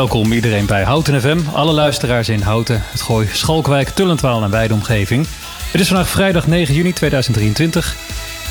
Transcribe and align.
Welkom 0.00 0.32
iedereen 0.32 0.66
bij 0.66 0.82
Houten 0.82 1.20
FM. 1.20 1.38
Alle 1.52 1.72
luisteraars 1.72 2.28
in 2.28 2.40
Houten, 2.40 2.82
het 2.90 3.00
Gooi, 3.00 3.28
Schalkwijk, 3.32 3.88
Tullentwaal 3.88 4.42
en 4.42 4.50
wijde 4.50 4.74
omgeving. 4.74 5.26
Het 5.70 5.80
is 5.80 5.88
vandaag 5.88 6.08
vrijdag 6.08 6.46
9 6.46 6.74
juni 6.74 6.92
2023. 6.92 7.96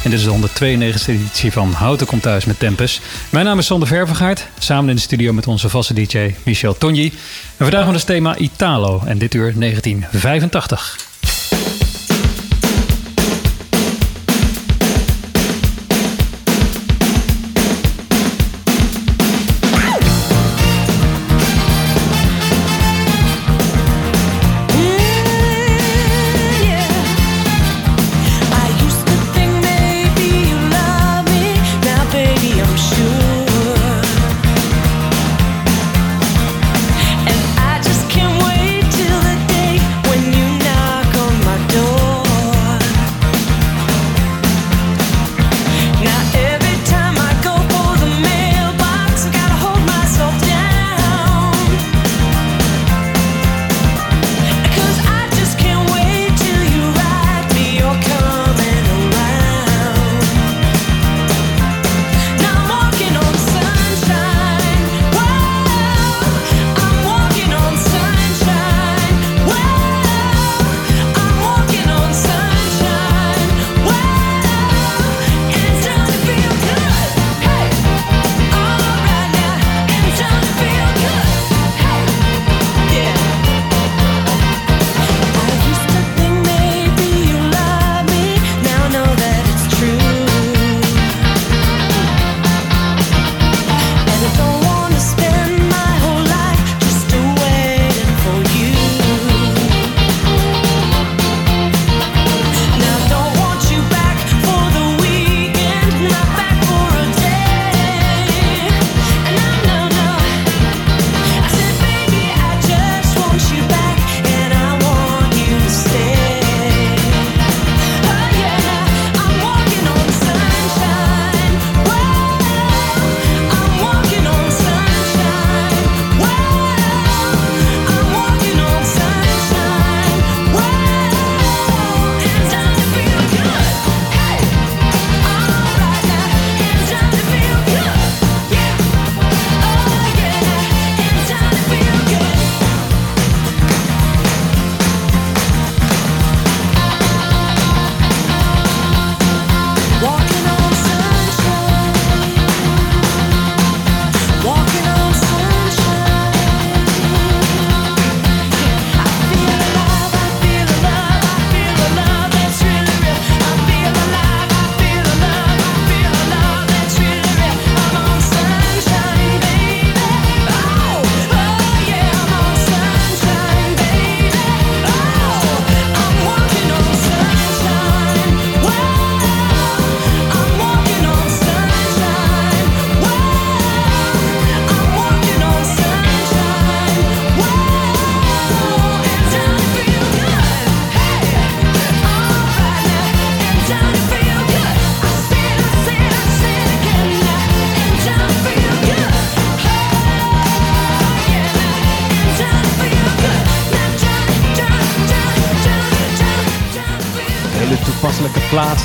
En 0.04 0.10
dit 0.10 0.20
is 0.20 0.26
de 0.26 0.32
192e 0.32 1.06
editie 1.08 1.52
van 1.52 1.72
Houten 1.72 2.08
komt 2.08 2.22
thuis 2.22 2.46
met 2.46 2.60
Tempus. 2.60 3.02
Mijn 3.30 3.46
naam 3.46 3.60
is 3.60 3.66
Sander 3.66 3.88
Vervegaard, 3.88 4.48
samen 4.60 4.90
in 4.90 4.96
de 4.96 5.02
studio 5.02 5.34
met 5.34 5.48
onze 5.48 5.70
vaste 5.70 5.94
DJ 5.94 6.36
Michel 6.44 6.78
Tonji. 6.78 7.06
En 7.58 7.66
vandaag 7.66 7.86
met 7.86 7.96
het 7.96 8.06
thema 8.06 8.38
Italo 8.38 9.02
en 9.06 9.18
dit 9.18 9.34
uur 9.34 9.54
1985. 9.60 11.09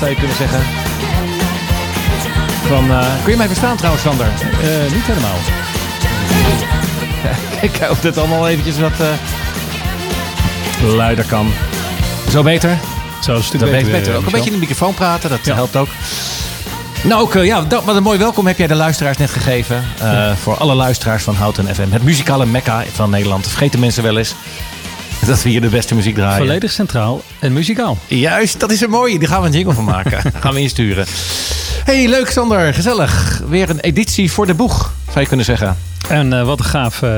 Zou 0.04 0.16
je 0.16 0.22
kunnen 0.22 0.36
zeggen. 0.36 0.60
Van, 2.66 2.90
uh, 2.90 3.22
kun 3.22 3.30
je 3.30 3.36
mij 3.36 3.46
verstaan 3.46 3.76
trouwens, 3.76 4.04
Sander? 4.04 4.26
Uh, 4.26 4.92
niet 4.92 5.02
helemaal. 5.04 5.36
Ik 7.68 7.76
hoop 7.76 8.02
dat 8.02 8.18
allemaal 8.18 8.48
eventjes 8.48 8.78
wat 8.78 8.92
uh, 9.00 10.94
luider 10.94 11.24
kan. 11.26 11.52
Zo 12.30 12.42
beter? 12.42 12.78
Zo 13.22 13.36
is 13.36 13.48
het 13.48 13.60
beter. 13.70 13.90
beter. 13.90 14.16
Ook 14.16 14.26
een 14.26 14.32
beetje 14.32 14.46
in 14.46 14.52
de 14.52 14.58
microfoon 14.58 14.94
praten, 14.94 15.30
dat 15.30 15.44
helpt 15.44 15.76
ook. 15.76 15.88
Nou, 17.02 17.22
ook, 17.22 17.34
ja, 17.34 17.62
dat, 17.62 17.84
wat 17.84 17.96
een 17.96 18.02
mooi 18.02 18.18
welkom 18.18 18.46
heb 18.46 18.58
jij 18.58 18.66
de 18.66 18.74
luisteraars 18.74 19.16
net 19.16 19.30
gegeven. 19.30 19.84
Ja. 20.00 20.36
Voor 20.36 20.56
alle 20.56 20.74
luisteraars 20.74 21.22
van 21.22 21.34
Houten 21.34 21.74
FM. 21.74 21.90
Het 21.90 22.02
muzikale 22.02 22.46
mekka 22.46 22.84
van 22.92 23.10
Nederland. 23.10 23.48
Vergeten 23.48 23.80
mensen 23.80 24.02
wel 24.02 24.18
eens. 24.18 24.34
dat 25.32 25.42
we 25.42 25.48
hier 25.48 25.60
de 25.60 25.68
beste 25.68 25.94
muziek 25.94 26.14
draaien. 26.14 26.46
Volledig 26.46 26.72
centraal 26.72 27.22
en 27.38 27.52
muzikaal. 27.52 27.98
Juist, 28.06 28.60
dat 28.60 28.70
is 28.70 28.80
een 28.80 28.90
mooie. 28.90 29.18
Die 29.18 29.28
gaan 29.28 29.40
we 29.40 29.46
een 29.46 29.52
jingle 29.52 29.72
van 29.72 29.84
maken. 29.84 30.32
gaan 30.42 30.54
we 30.54 30.60
insturen. 30.60 31.06
Hey, 31.84 32.08
leuk 32.08 32.30
Sander. 32.30 32.74
Gezellig. 32.74 33.42
Weer 33.48 33.70
een 33.70 33.80
editie 33.80 34.32
voor 34.32 34.46
de 34.46 34.54
boeg, 34.54 34.92
zou 35.06 35.20
je 35.20 35.26
kunnen 35.26 35.46
zeggen. 35.46 35.76
En 36.08 36.32
uh, 36.32 36.42
wat 36.42 36.58
een 36.58 36.64
gaaf 36.64 37.02
uh, 37.02 37.10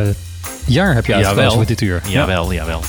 jaar 0.64 0.94
heb 0.94 1.06
je 1.06 1.14
uitgekozen 1.14 1.58
met 1.58 1.68
dit 1.68 1.80
uur. 1.80 2.02
Jawel, 2.08 2.52
ja. 2.52 2.60
jawel. 2.60 2.82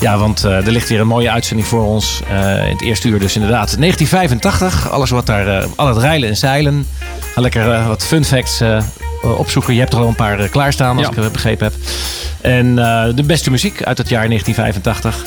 Ja, 0.00 0.18
want 0.18 0.44
uh, 0.44 0.66
er 0.66 0.72
ligt 0.72 0.88
weer 0.88 1.00
een 1.00 1.06
mooie 1.06 1.30
uitzending 1.30 1.68
voor 1.68 1.84
ons. 1.84 2.20
in 2.28 2.36
het 2.72 2.82
eerste 2.82 3.08
uur 3.08 3.18
dus 3.18 3.34
inderdaad. 3.34 3.76
1985. 3.78 4.90
Alles 4.90 5.10
wat 5.10 5.26
daar... 5.26 5.66
al 5.76 5.88
het 5.88 5.98
reilen 5.98 6.28
en 6.28 6.36
zeilen. 6.36 6.86
Lekker 7.34 7.86
wat 7.86 8.04
fun 8.04 8.24
facts 8.24 8.60
opzoeken. 9.24 9.74
Je 9.74 9.80
hebt 9.80 9.92
er 9.92 9.98
al 9.98 10.08
een 10.08 10.14
paar 10.14 10.48
klaarstaan, 10.48 10.98
als 10.98 11.16
ik 11.16 11.32
begrepen 11.32 11.66
heb. 11.66 11.74
En 12.40 12.74
de 13.16 13.22
beste 13.26 13.50
muziek 13.50 13.82
uit 13.82 13.98
het 13.98 14.08
jaar 14.08 14.28
1985. 14.28 15.24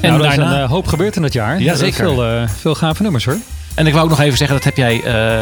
En 0.00 0.10
nou, 0.10 0.22
daarna... 0.22 0.56
er 0.56 0.62
een 0.62 0.68
hoop 0.68 0.86
gebeurd 0.86 1.16
in 1.16 1.22
dat 1.22 1.32
jaar. 1.32 1.60
Ja, 1.60 1.74
zeker. 1.74 2.04
Veel, 2.04 2.46
veel 2.60 2.74
gave 2.74 3.02
nummers 3.02 3.24
hoor. 3.24 3.38
En 3.74 3.86
ik 3.86 3.92
wou 3.92 4.04
ook 4.04 4.10
nog 4.10 4.20
even 4.20 4.38
zeggen, 4.38 4.56
dat 4.56 4.64
heb 4.64 4.76
jij 4.76 4.94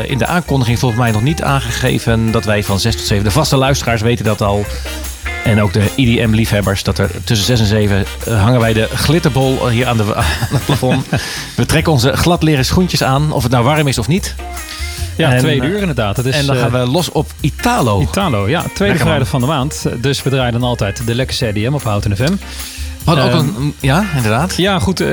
in 0.06 0.18
de 0.18 0.26
aankondiging 0.26 0.78
volgens 0.78 1.00
mij 1.00 1.10
nog 1.10 1.22
niet 1.22 1.42
aangegeven. 1.42 2.30
Dat 2.30 2.44
wij 2.44 2.62
van 2.62 2.80
6 2.80 2.96
tot 2.96 3.06
7, 3.06 3.24
de 3.24 3.30
vaste 3.30 3.56
luisteraars 3.56 4.00
weten 4.00 4.24
dat 4.24 4.42
al. 4.42 4.64
En 5.46 5.62
ook 5.62 5.72
de 5.72 5.90
EDM-liefhebbers, 5.96 6.82
dat 6.82 6.98
er 6.98 7.10
tussen 7.24 7.46
6 7.46 7.60
en 7.60 7.66
7 7.66 8.04
hangen 8.38 8.60
wij 8.60 8.72
de 8.72 8.88
glitterbol 8.94 9.68
hier 9.68 9.86
aan, 9.86 9.96
de, 9.96 10.14
aan 10.14 10.24
het 10.50 10.64
plafond. 10.64 11.06
We 11.56 11.66
trekken 11.66 11.92
onze 11.92 12.16
glad 12.16 12.42
leren 12.42 12.64
schoentjes 12.64 13.02
aan, 13.02 13.32
of 13.32 13.42
het 13.42 13.52
nou 13.52 13.64
warm 13.64 13.88
is 13.88 13.98
of 13.98 14.08
niet. 14.08 14.34
Ja, 15.16 15.32
En, 15.32 15.38
tweede 15.38 15.66
eh, 15.66 15.72
uur 15.72 15.78
inderdaad. 15.80 16.16
Het 16.16 16.26
is, 16.26 16.34
en 16.38 16.46
dan 16.46 16.56
eh, 16.56 16.62
gaan 16.62 16.70
we 16.70 16.78
los 16.78 17.12
op 17.12 17.30
Italo. 17.40 18.00
Italo, 18.00 18.48
ja. 18.48 18.60
Tweede 18.60 18.78
Lekker, 18.78 18.96
man. 18.98 19.06
vrijdag 19.06 19.28
van 19.28 19.40
de 19.40 19.46
maand. 19.46 19.86
Dus 20.00 20.22
we 20.22 20.30
draaien 20.30 20.52
dan 20.52 20.62
altijd 20.62 21.06
de 21.06 21.14
lekkerste 21.14 21.46
EDM 21.46 21.74
op 21.74 21.82
Houten 21.82 22.16
FM. 22.16 22.22
We 22.32 22.38
hadden 23.12 23.24
ook 23.24 23.30
Ehm, 23.32 23.48
een, 23.56 23.74
ja, 23.80 24.04
inderdaad. 24.16 24.56
Ja, 24.56 24.78
goed. 24.78 25.00
eh, 25.00 25.08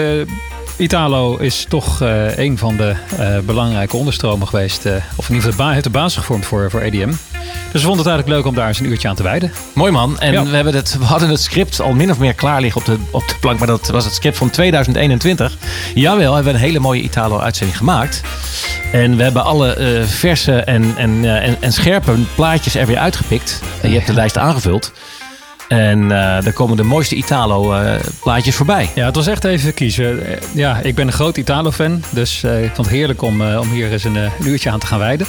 Italo 0.78 1.36
is 1.38 1.66
toch 1.70 2.02
eh, 2.02 2.38
een 2.38 2.58
van 2.58 2.78
de 2.78 2.94
eh, 3.18 3.38
belangrijke 3.40 3.98
onderstromen 3.98 4.48
geweest. 4.48 4.86
eh, 4.86 4.94
of 5.16 5.30
in 5.30 5.36
ieder 5.36 5.50
geval 5.52 5.70
heeft 5.70 5.84
de 5.84 5.90
basis 5.90 6.18
gevormd 6.20 6.46
voor, 6.46 6.70
voor 6.70 6.82
EDM. 6.82 7.08
Dus 7.72 7.82
we 7.82 7.88
vonden 7.88 7.98
het 7.98 8.08
eigenlijk 8.08 8.28
leuk 8.28 8.46
om 8.46 8.56
daar 8.56 8.68
eens 8.68 8.80
een 8.80 8.86
uurtje 8.86 9.08
aan 9.08 9.16
te 9.16 9.24
wijden. 9.24 9.52
Mooi 9.74 9.92
man. 9.92 10.20
En 10.20 10.32
Ja. 10.34 10.44
we, 10.44 10.56
hebben 10.56 10.74
het, 10.76 10.98
we 10.98 11.04
hadden 11.06 11.30
het 11.30 11.40
script 11.42 11.82
al 11.82 11.94
min 11.94 12.12
of 12.12 12.20
meer 12.20 12.34
klaar 12.34 12.62
liggen 12.62 12.82
op 12.82 12.88
de, 12.88 12.98
op 13.12 13.28
de 13.28 13.36
plank. 13.40 13.58
Maar 13.60 13.68
dat 13.68 13.88
was 13.88 14.06
het 14.06 14.14
script 14.14 14.38
van 14.38 14.50
2021. 14.50 15.58
Jawel, 15.96 16.34
hebben 16.34 16.52
we 16.54 16.60
een 16.60 16.66
hele 16.66 16.80
mooie 16.80 17.02
Italo-uitzending 17.02 17.78
gemaakt. 17.78 18.22
En 18.92 19.18
we 19.18 19.24
hebben 19.24 19.44
alle 19.44 19.74
eh, 19.74 20.04
verse 20.04 20.54
en, 20.60 20.94
en, 20.98 21.42
en, 21.42 21.58
en 21.60 21.74
scherpe 21.74 22.12
plaatjes 22.36 22.76
er 22.76 22.86
weer 22.88 22.98
uitgepikt. 22.98 23.62
En 23.82 23.90
je 23.90 23.96
hebt 23.96 24.08
de 24.08 24.14
lijst 24.14 24.38
aangevuld. 24.38 24.92
En 25.78 26.04
eh 26.04 26.44
daar 26.44 26.54
komen 26.54 26.78
de 26.78 26.84
mooiste 26.84 27.16
Italo-plaatjes 27.16 28.56
voorbij. 28.56 28.90
Ja, 28.96 29.06
het 29.06 29.16
was 29.16 29.28
echt 29.28 29.44
even 29.44 29.74
kiezen. 29.74 30.26
Eh, 30.28 30.38
Ja, 30.54 30.80
ik 30.80 30.96
ben 30.96 31.08
een 31.08 31.14
groot 31.14 31.38
Italo-fan. 31.38 32.04
Dus 32.10 32.44
eh, 32.44 32.64
ik 32.64 32.72
vond 32.76 32.88
het 32.88 32.96
heerlijk 32.96 33.22
om, 33.22 33.42
eh, 33.42 33.60
om 33.60 33.70
hier 33.70 33.92
eens 33.92 34.04
een, 34.04 34.16
eh, 34.18 34.24
een 34.24 34.48
uurtje 34.48 34.70
aan 34.70 34.80
te 34.80 34.86
gaan 34.88 35.00
wijden. 35.00 35.28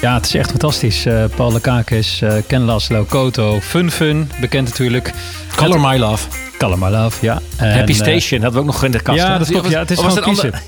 Ja, 0.00 0.14
het 0.14 0.26
is 0.26 0.34
echt 0.34 0.50
fantastisch. 0.50 1.06
Eh 1.06 1.24
Paul 1.36 1.52
Lekakis, 1.52 2.22
eh 2.22 2.32
Ken 2.46 2.62
Laszlo, 2.64 3.04
Koto, 3.04 3.60
Fun 3.60 3.90
Fun, 3.90 4.30
bekend 4.40 4.68
natuurlijk. 4.68 5.12
Color 5.56 5.80
My 5.80 5.96
Love. 5.98 6.47
Call 6.58 6.76
My 6.76 6.88
Love, 6.88 7.16
ja. 7.20 7.40
En, 7.56 7.72
Happy 7.72 7.90
eh, 7.90 7.96
Station 7.96 8.42
hadden 8.42 8.52
we 8.52 8.58
ook 8.58 8.72
nog 8.74 8.84
in 8.84 8.90
de 8.90 9.00
kast. 9.00 9.18
ja, 9.18 9.32
hè? 9.32 9.38
dat 9.38 9.48
klopt. 9.48 9.68
Ja, 9.68 9.78
het 9.78 9.90
is 9.90 9.98
gewoon 9.98 10.22
ander- 10.22 10.50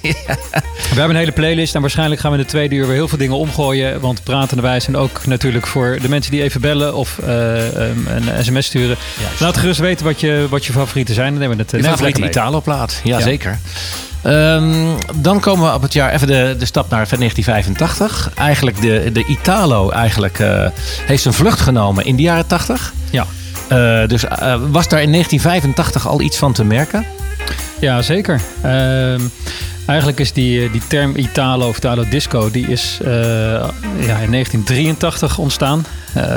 We 0.91 0.97
hebben 0.97 1.11
een 1.11 1.17
hele 1.17 1.33
playlist 1.33 1.75
en 1.75 1.81
waarschijnlijk 1.81 2.21
gaan 2.21 2.31
we 2.31 2.37
in 2.37 2.43
de 2.43 2.49
tweede 2.49 2.75
uur 2.75 2.87
weer 2.87 2.95
heel 2.95 3.09
veel 3.09 3.19
dingen 3.19 3.37
omgooien. 3.37 4.01
Want 4.01 4.23
pratende 4.25 4.63
wij 4.63 4.81
zijn 4.81 4.97
ook 4.97 5.27
natuurlijk 5.27 5.67
voor 5.67 5.99
de 6.03 6.09
mensen 6.09 6.33
die 6.33 6.43
even 6.43 6.61
bellen 6.61 6.95
of 6.95 7.19
eh, 7.19 7.89
um, 7.89 8.07
een 8.07 8.45
sms 8.45 8.67
sturen. 8.67 8.97
Juist. 9.21 9.41
Laat 9.41 9.57
gerust 9.57 9.81
weten 9.81 10.07
wat 10.07 10.21
je, 10.21 10.47
wat 10.51 10.65
je 10.65 10.73
favorieten 10.73 11.15
zijn. 11.15 11.31
Dan 11.31 11.41
nemen 11.41 11.57
we 11.57 11.63
het 11.63 11.73
eh, 11.73 11.79
Je 11.81 11.85
we 11.85 11.91
het 11.93 12.01
favoriete. 12.01 12.29
Italo-plaat. 12.39 13.01
Ja, 13.05 13.21
zeker. 13.21 13.59
Ehm, 14.23 14.73
dan 15.15 15.41
komen 15.41 15.67
we 15.69 15.75
op 15.75 15.83
het 15.83 15.93
jaar 15.93 16.13
even 16.13 16.27
de, 16.27 16.55
de 16.59 16.65
stap 16.65 16.91
naar 16.91 17.09
1985. 17.09 18.31
Eigenlijk 18.35 18.81
de, 18.81 19.11
de 19.13 19.25
Italo 19.27 19.91
eigenlijk, 19.91 20.39
eh, 20.39 20.67
heeft 21.07 21.23
zijn 21.23 21.35
vlucht 21.35 21.61
genomen 21.61 22.05
in 22.05 22.17
de 22.17 22.23
jaren 22.23 22.47
80. 22.47 22.93
Ja. 23.11 23.27
Eh, 23.71 24.07
dus 24.07 24.25
eh, 24.25 24.55
was 24.71 24.89
daar 24.89 25.03
in 25.03 25.11
1985 25.11 26.07
al 26.07 26.21
iets 26.21 26.37
van 26.37 26.53
te 26.53 26.65
merken? 26.65 27.07
Ja, 27.81 28.03
zeker. 28.03 28.41
Ehm, 28.63 29.21
eigenlijk 29.87 30.21
is 30.21 30.33
die, 30.33 30.65
eh, 30.65 30.73
die 30.73 30.83
term 30.87 31.17
Italo 31.17 31.69
of 31.69 31.77
Italo 31.77 32.05
Disco, 32.09 32.51
die 32.51 32.67
is 32.67 32.99
ja, 33.99 34.19
in 34.19 34.31
1983 34.31 35.39
ontstaan. 35.39 35.87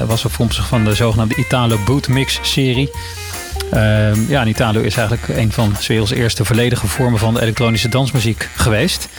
Was 0.05 0.25
afkomstig 0.25 0.67
van 0.67 0.83
de 0.83 0.95
zogenaamde 0.95 1.35
Italo 1.35 1.77
Bootmix 1.85 2.39
serie. 2.41 2.91
Ehm, 3.71 4.19
ja, 4.27 4.41
en 4.41 4.47
Italo 4.47 4.79
is 4.79 4.97
eigenlijk 4.97 5.27
een 5.27 5.51
van 5.51 5.75
werelds 5.87 6.11
eerste 6.11 6.45
volledige 6.45 6.87
vormen 6.87 7.19
van 7.19 7.39
elektronische 7.39 7.89
dansmuziek 7.89 8.49
geweest. 8.55 9.09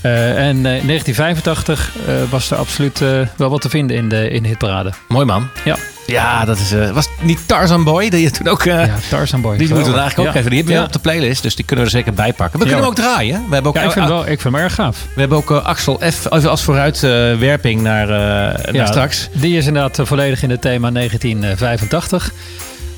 En 0.00 0.56
in 0.56 0.62
1985 0.62 1.92
eh, 2.06 2.14
was 2.30 2.50
er 2.50 2.56
absoluut 2.56 2.98
wel 3.36 3.50
wat 3.50 3.60
te 3.60 3.68
vinden 3.68 3.96
in 3.96 4.08
de, 4.08 4.28
in 4.28 4.42
de 4.42 4.48
hitparade. 4.48 4.92
Mooi 5.08 5.26
man. 5.26 5.48
Ja. 5.64 5.76
Ja, 6.06 6.44
dat 6.44 6.58
is, 6.58 6.72
eh, 6.72 6.90
was 6.90 7.04
het 7.16 7.26
niet 7.26 7.38
Tarzan 7.46 7.84
Boy 7.84 8.08
die 8.10 8.20
je 8.22 8.30
toen 8.30 8.48
ook... 8.48 8.64
eh, 8.64 8.86
Ja, 8.86 8.94
Tarzan 9.10 9.40
Boy. 9.40 9.56
Die 9.56 9.68
moeten 9.74 9.92
we 9.92 9.98
eigenlijk 9.98 10.28
ook 10.30 10.34
even. 10.36 10.50
Die 10.50 10.58
hebben 10.58 10.78
we 10.78 10.86
op 10.86 10.92
de 10.92 10.98
playlist, 10.98 11.42
dus 11.42 11.54
die 11.56 11.64
kunnen 11.64 11.84
we 11.84 11.90
er 11.90 11.96
zeker 11.98 12.14
bij 12.14 12.32
pakken. 12.32 12.58
We 12.58 12.64
kunnen 12.66 12.82
hem 12.84 12.90
ook 12.90 12.96
draaien. 12.98 13.44
We 13.48 13.54
hebben 13.54 13.70
ook, 13.72 13.76
Ja, 13.76 13.82
ik 13.82 13.90
vind, 13.90 14.06
wel, 14.08 14.20
ik 14.20 14.40
vind 14.40 14.54
hem 14.54 14.54
erg 14.54 14.74
gaaf. 14.74 15.06
we 15.14 15.20
hebben 15.20 15.38
ook 15.38 15.50
eh, 15.50 15.64
Axel 15.64 16.00
F. 16.10 16.26
even 16.30 16.50
als 16.50 16.62
vooruitwerping 16.62 17.80
naar, 17.82 18.06
naar 18.06 18.74
Ja, 18.74 18.86
straks. 18.86 19.28
Die 19.32 19.56
is 19.56 19.66
inderdaad 19.66 19.98
volledig 20.08 20.42
in 20.42 20.50
het 20.50 20.60
thema 20.60 20.90
1985. 20.90 22.32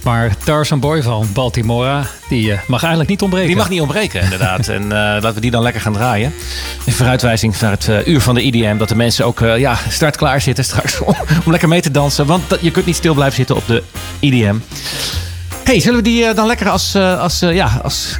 Maar 0.07 0.37
Tarzan 0.45 0.81
Boy 0.81 1.03
van 1.03 1.29
Baltimora, 1.33 2.07
die 2.29 2.53
eh, 2.53 2.59
mag 2.67 2.81
eigenlijk 2.81 3.11
niet 3.11 3.23
ontbreken. 3.23 3.49
Die 3.49 3.57
mag 3.57 3.69
niet 3.69 3.81
ontbreken, 3.81 4.23
inderdaad. 4.23 4.69
en 4.79 4.83
eh, 4.83 4.89
laten 4.99 5.35
we 5.35 5.41
die 5.41 5.51
dan 5.51 5.63
lekker 5.63 5.81
gaan 5.81 5.93
draaien. 5.93 6.33
Een 6.87 6.93
vooruitwijzing 6.93 7.61
naar 7.61 7.71
het 7.71 7.89
eh, 7.89 8.07
uur 8.07 8.21
van 8.21 8.35
de 8.35 8.43
IDM. 8.43 8.77
Dat 8.77 8.89
de 8.89 8.97
mensen 8.97 9.27
ook 9.27 9.41
ja, 9.41 9.79
start 9.89 10.17
klaar 10.17 10.41
zitten 10.41 10.65
straks 10.65 11.01
om, 11.05 11.15
om 11.45 11.51
lekker 11.51 11.69
mee 11.69 11.81
te 11.81 11.91
dansen. 11.91 12.27
Want 12.27 12.49
dat- 12.49 12.61
je 12.61 12.71
kunt 12.71 12.87
niet 12.87 12.97
stil 12.97 13.15
blijven 13.15 13.37
zitten 13.37 13.57
op 13.57 13.67
de 13.67 13.83
IDM. 14.19 14.57
hey, 15.65 15.81
zullen 15.81 15.97
we 15.97 16.03
die 16.05 16.35
dan 16.35 16.47
lekker 16.47 16.69
als, 16.69 16.97
als, 16.97 17.39
ja, 17.41 17.81
als, 17.83 18.19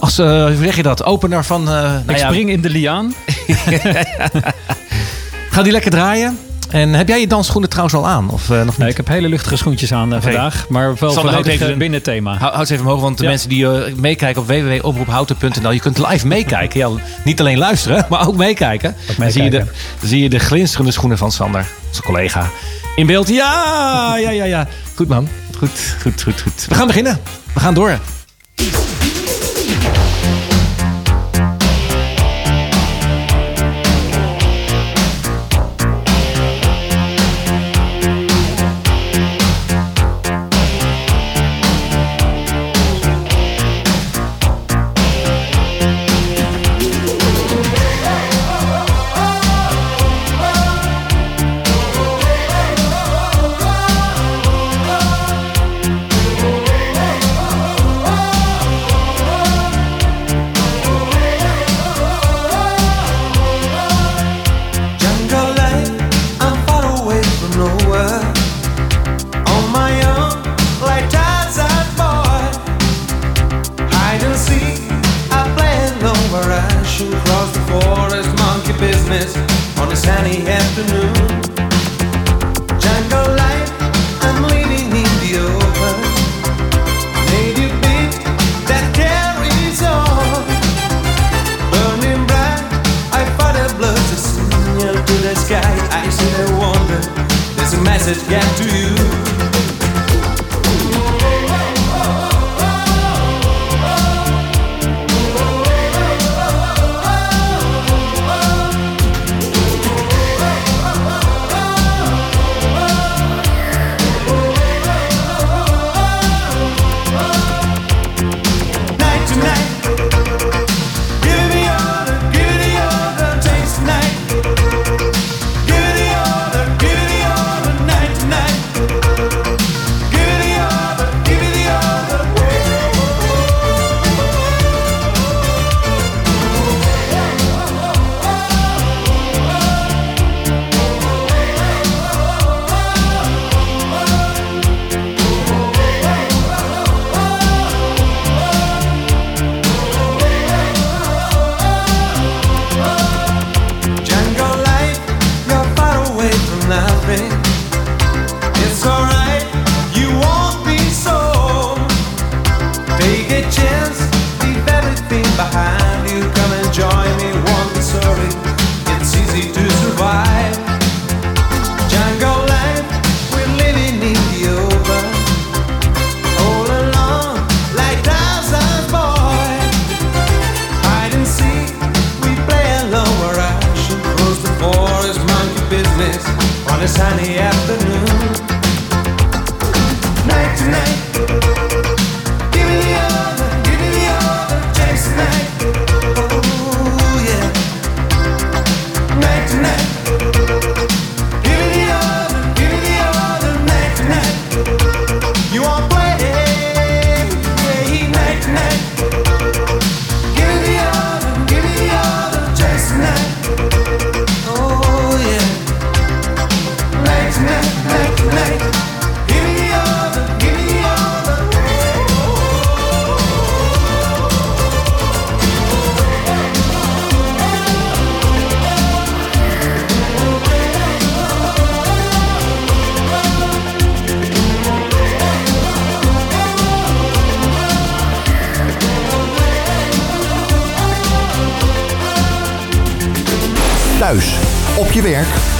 als 0.00 0.16
hoe 0.16 0.56
zeg 0.62 0.76
je 0.76 0.82
dat, 0.82 1.04
opener 1.04 1.44
van... 1.44 1.62
nou 1.62 2.00
Ik 2.06 2.16
ja, 2.16 2.28
spring 2.28 2.50
in 2.50 2.60
de 2.60 2.70
liaan. 2.70 3.14
Ga 5.50 5.62
die 5.62 5.72
lekker 5.72 5.90
draaien. 5.90 6.38
En 6.72 6.92
heb 6.94 7.08
jij 7.08 7.20
je 7.20 7.26
dansschoenen 7.26 7.70
trouwens 7.70 7.96
al 7.96 8.06
aan? 8.06 8.30
Of 8.30 8.50
eh, 8.50 8.56
nog 8.56 8.66
niet? 8.66 8.78
Nee, 8.78 8.88
ik 8.88 8.96
heb 8.96 9.08
hele 9.08 9.28
luchtige 9.28 9.56
schoentjes 9.56 9.92
aan 9.92 10.14
eh, 10.14 10.22
vandaag. 10.22 10.66
Maar 10.68 10.84
wel 10.84 10.94
Sander, 10.94 11.32
houd 11.32 11.32
volledig 11.32 11.52
even 11.52 11.72
eh, 11.72 11.78
binnen 11.78 11.94
het 11.94 12.04
thema. 12.04 12.36
Hou, 12.36 12.54
houd 12.54 12.66
ze 12.66 12.72
even 12.72 12.86
omhoog, 12.86 13.00
want 13.00 13.18
de 13.18 13.24
mensen 13.24 13.48
die 13.48 13.66
eh, 13.66 13.94
meekijken 13.94 14.42
op 14.42 14.48
www.oproephouten.nl, 14.48 15.70
je 15.70 15.80
kunt 15.80 15.98
live 15.98 16.26
meekijken. 16.26 16.80
Ja, 16.80 16.88
niet 17.24 17.40
alleen 17.40 17.58
luisteren, 17.58 18.06
maar 18.10 18.28
ook 18.28 18.36
meekijken. 18.36 18.96
Dan, 19.16 19.30
zie 19.30 19.42
je 19.42 19.50
de, 19.50 19.64
zie 20.02 20.22
je 20.22 20.28
de 20.28 20.38
glinsterende 20.38 20.92
schoenen 20.92 21.18
van 21.18 21.32
Sander, 21.32 21.66
onze 21.88 22.02
collega. 22.02 22.50
In 22.96 23.06
beeld. 23.06 23.28
Ja, 23.28 24.16
ja, 24.16 24.30
ja, 24.30 24.44
ja. 24.44 24.68
Goed 24.94 25.08
man. 25.08 25.28
Goed, 25.58 25.96
goed, 26.02 26.22
goed, 26.22 26.40
goed. 26.40 26.66
We 26.68 26.74
gaan 26.74 26.86
beginnen. 26.86 27.18
We 27.52 27.60
gaan 27.60 27.74
door. 27.74 27.98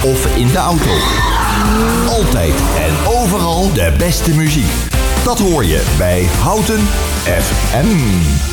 Of 0.03 0.35
in 0.35 0.47
de 0.47 0.57
auto. 0.57 0.91
Altijd 2.07 2.53
en 2.77 3.11
overal 3.13 3.73
de 3.73 3.91
beste 3.97 4.31
muziek. 4.35 4.71
Dat 5.23 5.39
hoor 5.39 5.65
je 5.65 5.83
bij 5.97 6.27
Houten 6.41 6.79
FM. 7.23 8.52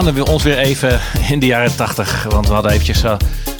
Banen 0.00 0.14
we 0.14 0.30
ons 0.30 0.42
weer 0.42 0.58
even 0.58 1.00
in 1.28 1.38
de 1.38 1.46
jaren 1.46 1.76
80. 1.76 2.26
Want 2.28 2.46
we 2.46 2.52
hadden 2.52 2.70
eventjes 2.72 3.02
eh, 3.02 3.12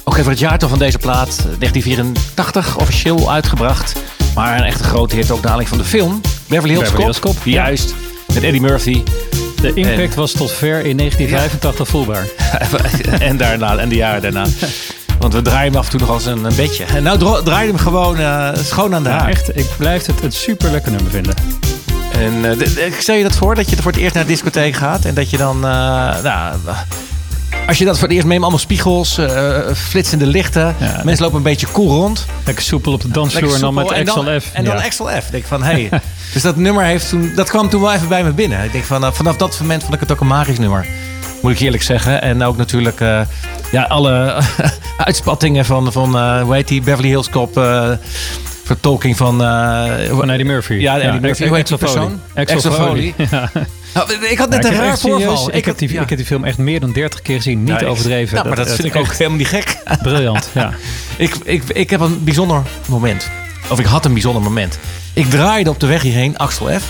ook 0.04 0.16
even 0.16 0.30
het 0.30 0.38
jaartal 0.38 0.68
van 0.68 0.78
deze 0.78 0.98
plaat. 0.98 1.28
eh, 1.28 1.44
1984 1.58 2.76
officieel 2.78 3.30
uitgebracht. 3.32 3.94
Maar 4.34 4.58
een 4.58 4.64
echte 4.64 4.82
grote 4.84 5.16
hit 5.16 5.30
ook 5.30 5.42
dadelijk 5.42 5.68
van 5.68 5.78
de 5.78 5.84
film. 5.84 6.20
Beverly 6.46 6.74
Hills 6.74 6.90
Beverly 6.90 6.90
Cop. 6.94 7.02
Hills 7.02 7.18
Cop, 7.18 7.36
ja. 7.44 7.52
Juist. 7.52 7.94
Met 8.34 8.42
Eddie 8.42 8.60
Murphy. 8.60 9.02
De 9.60 9.72
impact 9.74 10.10
En- 10.12 10.16
was 10.20 10.32
tot 10.32 10.50
ver 10.52 10.84
in 10.84 10.96
1985 10.96 11.88
voelbaar. 11.88 12.26
en 13.28 13.36
daarna, 13.36 13.76
en 13.76 13.88
de 13.88 13.94
jaren 13.96 14.22
daarna. 14.22 14.46
Want 15.18 15.32
we 15.34 15.42
draaien 15.42 15.72
hem 15.72 15.80
af 15.80 15.84
en 15.84 15.90
toe 15.90 16.00
nog 16.00 16.10
als 16.10 16.26
een, 16.26 16.44
een 16.44 16.56
bedje. 16.56 16.84
En 16.84 17.02
nou 17.02 17.42
draai 17.44 17.66
hem 17.68 17.78
gewoon 17.78 18.18
eh, 18.18 18.48
schoon 18.64 18.94
aan 18.94 19.02
de 19.02 19.08
Ja, 19.08 19.18
haak. 19.18 19.28
echt, 19.30 19.56
ik 19.56 19.66
blijf 19.76 20.06
het 20.06 20.22
een 20.22 20.32
super 20.32 20.70
lekker 20.70 20.92
nummer 20.92 21.10
vinden. 21.10 21.34
En 22.20 22.44
eh, 22.44 22.58
d- 22.58 23.02
stel 23.02 23.14
je 23.14 23.22
dat 23.22 23.36
voor 23.36 23.54
dat 23.54 23.70
je 23.70 23.76
voor 23.76 23.92
het 23.92 24.00
eerst 24.00 24.14
naar 24.14 24.24
de 24.24 24.30
discotheek 24.30 24.74
gaat 24.74 25.04
en 25.04 25.14
dat 25.14 25.30
je 25.30 25.36
dan, 25.36 25.56
eh, 25.56 26.22
nou, 26.22 26.56
als 27.66 27.78
je 27.78 27.84
dat 27.84 27.98
voor 27.98 28.06
het 28.06 28.16
eerst 28.16 28.26
meemt, 28.28 28.40
allemaal 28.42 28.60
spiegels, 28.60 29.18
eh, 29.18 29.58
flitsende 29.74 30.26
lichten, 30.26 30.74
Ja. 30.78 31.00
mensen 31.04 31.22
lopen 31.24 31.38
een 31.38 31.44
beetje 31.44 31.66
cool 31.72 31.88
rond. 31.88 32.26
Lekker 32.44 32.64
soepel 32.64 32.92
op 32.92 33.00
de 33.00 33.08
dansvloer 33.10 33.54
en 33.54 33.60
dan 33.60 33.74
met. 33.74 33.90
Excel 33.90 34.24
dan, 34.24 34.40
F. 34.40 34.50
En 34.52 34.64
dan 34.64 34.76
Ja. 34.76 34.82
Excel 34.82 35.06
F. 35.06 35.24
Ik 35.26 35.30
denk 35.30 35.44
van, 35.44 35.62
hé. 35.62 35.88
Hey. 35.88 36.00
dus 36.32 36.42
dat 36.42 36.56
nummer 36.56 36.84
heeft 36.84 37.08
toen, 37.08 37.32
dat 37.34 37.48
kwam 37.50 37.68
toen 37.68 37.80
wel 37.80 37.92
even 37.92 38.08
bij 38.08 38.24
me 38.24 38.30
binnen. 38.32 38.64
Ik 38.64 38.72
denk 38.72 38.84
van, 38.84 39.04
eh, 39.04 39.12
vanaf 39.12 39.36
dat 39.36 39.58
moment 39.60 39.82
vond 39.82 39.94
ik 39.94 40.00
het 40.00 40.12
ook 40.12 40.20
een 40.20 40.26
magisch 40.26 40.58
nummer. 40.58 40.86
Moet 41.42 41.52
ik 41.52 41.58
eerlijk 41.60 41.82
zeggen. 41.82 42.22
En 42.22 42.42
ook 42.42 42.56
natuurlijk, 42.56 43.00
ja, 43.72 43.82
alle 43.88 44.42
uitspattingen 44.96 45.64
van, 45.64 45.92
van 45.92 46.38
hoe 46.40 46.54
heet 46.54 46.68
die, 46.68 46.82
Beverly 46.82 47.08
Hills 47.08 47.30
Cop, 47.30 47.54
vertolking 48.74 49.16
van... 49.16 49.42
eh, 49.42 50.08
Van 50.08 50.30
Eddie 50.30 50.46
Murphy. 50.46 50.72
Ja, 50.74 50.98
Eddie 51.00 51.20
Murphy. 51.20 51.46
Hoe 51.46 51.56
heet 51.56 51.78
persoon? 51.78 52.20
Axel 52.34 52.72
Foley. 52.72 53.14
Ja. 53.30 53.50
Nou, 53.94 54.12
ik 54.26 54.38
had 54.38 54.48
net 54.50 54.64
Ja, 54.64 54.70
een 54.70 54.76
raar 54.76 54.98
voorval. 54.98 55.54
Ik, 55.54 55.64
heb 55.64 55.78
die, 55.78 55.92
ja. 55.92 56.00
ik 56.02 56.08
heb 56.08 56.18
die 56.18 56.26
film 56.26 56.44
echt 56.44 56.58
meer 56.58 56.80
dan 56.80 56.92
30 56.92 57.22
keer 57.22 57.36
gezien. 57.36 57.64
Niet 57.64 57.80
Ja, 57.80 57.86
overdreven. 57.86 58.34
Nou, 58.34 58.46
maar 58.46 58.56
dat, 58.56 58.70
vind 58.70 58.84
ik 58.84 58.96
ook 58.96 59.12
helemaal 59.12 59.38
niet 59.38 59.46
gek. 59.46 59.76
briljant. 60.02 60.48
Ja. 60.52 60.72
ik, 61.16 61.34
ik, 61.44 61.62
ik 61.68 61.90
heb 61.90 62.00
een 62.00 62.24
bijzonder 62.24 62.62
moment. 62.86 63.28
Of 63.70 63.78
ik 63.78 63.86
had 63.86 64.04
een 64.04 64.12
bijzonder 64.12 64.42
moment. 64.42 64.78
Ik 65.12 65.30
draaide 65.30 65.70
op 65.70 65.80
de 65.80 65.86
weg 65.86 66.02
hierheen 66.02 66.38
Axel 66.38 66.78
F. 66.80 66.84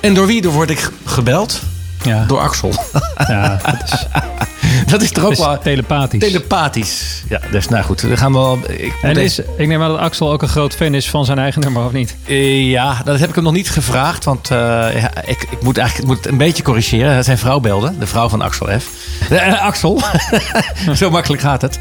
En 0.00 0.14
door 0.14 0.26
wie 0.26 0.42
word 0.48 0.70
ik 0.70 0.90
gebeld? 1.04 1.62
Ja, 2.04 2.24
Door 2.24 2.40
Axel. 2.40 2.72
ja, 3.28 3.60
dat 3.64 3.82
is, 3.92 4.06
Dat 4.90 5.02
is 5.02 5.10
toch 5.10 5.24
ook 5.24 5.30
Dus 5.30 5.38
wel 5.38 5.58
telepathisch. 5.58 6.20
telepathisch. 6.20 7.22
Ja, 7.28 7.40
dus 7.50 7.68
nou 7.68 7.84
goed. 7.84 8.08
Dan 8.08 8.16
gaan 8.18 8.32
we 8.32 8.38
wel... 8.38 8.58
Ik, 8.68 8.92
en 9.02 9.10
even- 9.10 9.22
is, 9.22 9.38
ik 9.56 9.66
neem 9.66 9.82
aan 9.82 9.88
dat 9.88 9.98
Axel 9.98 10.32
ook 10.32 10.42
een 10.42 10.48
groot 10.48 10.74
fan 10.74 10.94
is 10.94 11.10
van 11.10 11.24
zijn 11.24 11.38
eigen 11.38 11.60
nummer, 11.60 11.84
of 11.84 11.92
niet? 11.92 12.16
Eh, 12.26 12.70
ja, 12.70 13.00
dat 13.04 13.18
heb 13.18 13.28
ik 13.28 13.34
hem 13.34 13.44
nog 13.44 13.52
niet 13.52 13.70
gevraagd. 13.70 14.24
Want 14.24 14.50
eh, 14.50 14.56
ja, 15.00 15.10
ik, 15.24 15.46
ik 15.50 15.62
moet 15.62 15.78
eigenlijk 15.78 16.10
ik 16.10 16.16
moet 16.16 16.26
een 16.32 16.38
beetje 16.38 16.62
corrigeren. 16.62 17.24
Zijn 17.24 17.38
vrouw 17.38 17.60
belde. 17.60 17.92
De 17.98 18.06
vrouw 18.06 18.28
van 18.28 18.42
Axel 18.42 18.66
F. 18.80 18.86
Eh, 19.30 19.62
Axel. 19.62 20.00
Zo 20.94 21.10
makkelijk 21.10 21.42
gaat 21.42 21.62
het. 21.62 21.78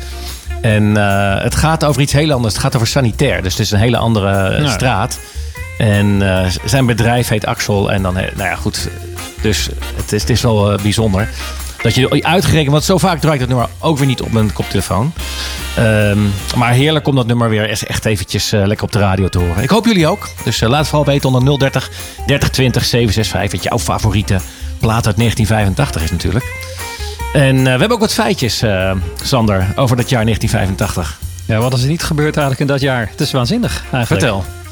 En 0.62 0.96
het 1.44 1.56
gaat 1.56 1.84
over 1.84 2.02
iets 2.02 2.14
heel 2.14 2.32
anders. 2.32 2.54
Het 2.54 2.64
gaat 2.64 2.76
over 2.76 2.88
sanitair. 2.88 3.42
Dus 3.42 3.52
het 3.52 3.62
is 3.62 3.72
een 3.72 3.80
hele 3.80 3.98
andere 3.98 4.68
straat. 4.70 5.20
En 5.78 6.22
zijn 6.66 6.86
bedrijf 6.86 7.28
heet 7.28 7.46
Axel. 7.46 7.92
En 7.92 8.02
dan, 8.02 8.14
nou 8.14 8.28
ja, 8.38 8.56
goed. 8.56 8.90
Dus 9.44 9.70
het 9.96 10.12
is, 10.12 10.22
het 10.22 10.30
is 10.30 10.42
wel 10.42 10.72
eh, 10.72 10.82
bijzonder. 10.82 11.30
Dat 11.82 11.96
je 11.96 12.24
uitgerekend, 12.24 12.72
want 12.72 12.84
zo 12.84 12.98
vaak 12.98 13.20
draai 13.20 13.34
ik 13.34 13.40
dat 13.40 13.50
nummer 13.50 13.68
ook 13.80 13.98
weer 13.98 14.08
niet 14.08 14.22
op 14.22 14.32
mijn 14.32 14.54
koptelefoon. 14.54 15.14
Ehm, 15.76 16.20
maar 16.56 16.72
heerlijk 16.72 17.08
om 17.08 17.16
dat 17.16 17.28
nummer 17.28 17.50
weer 17.50 17.70
eens 17.70 17.86
echt 17.86 18.06
eventjes 18.06 18.52
eh, 18.52 18.66
lekker 18.66 18.86
op 18.86 18.92
de 18.92 19.00
radio 19.00 19.28
te 19.28 19.40
horen. 19.40 19.64
Ik 19.64 19.70
hoop 19.70 19.86
jullie 19.86 20.08
ook. 20.08 20.30
Dus 20.44 20.62
eh, 20.62 20.70
laat 20.70 20.80
het 20.80 20.88
vooral 20.88 21.06
weten 21.06 21.34
onder 21.34 21.60
030 21.60 21.90
3020 22.26 22.86
765. 22.86 23.52
Wat 23.52 23.64
jouw 23.64 23.80
favoriete 23.80 24.40
plaat 24.80 25.06
uit 25.06 25.18
1985 25.18 26.04
is 26.04 26.12
natuurlijk. 26.12 26.46
En 27.34 27.64
we 27.64 27.70
hebben 27.70 27.92
ook 27.92 28.00
wat 28.00 28.14
feitjes, 28.14 28.64
Sander, 29.24 29.68
over 29.76 29.96
dat 29.96 30.10
jaar 30.10 30.24
1985. 30.24 31.20
Ja, 31.46 31.60
wat 31.60 31.74
is 31.74 31.84
er 31.84 31.90
niet 31.90 32.04
gebeurd 32.04 32.38
eigenlijk 32.38 32.60
in 32.60 32.68
dat 32.68 32.82
jaar? 32.82 33.08
Het 33.10 33.22
is 33.22 33.32
waanzinnig 33.32 33.82
eigenlijk. 33.82 34.08
Vertel. 34.08 34.63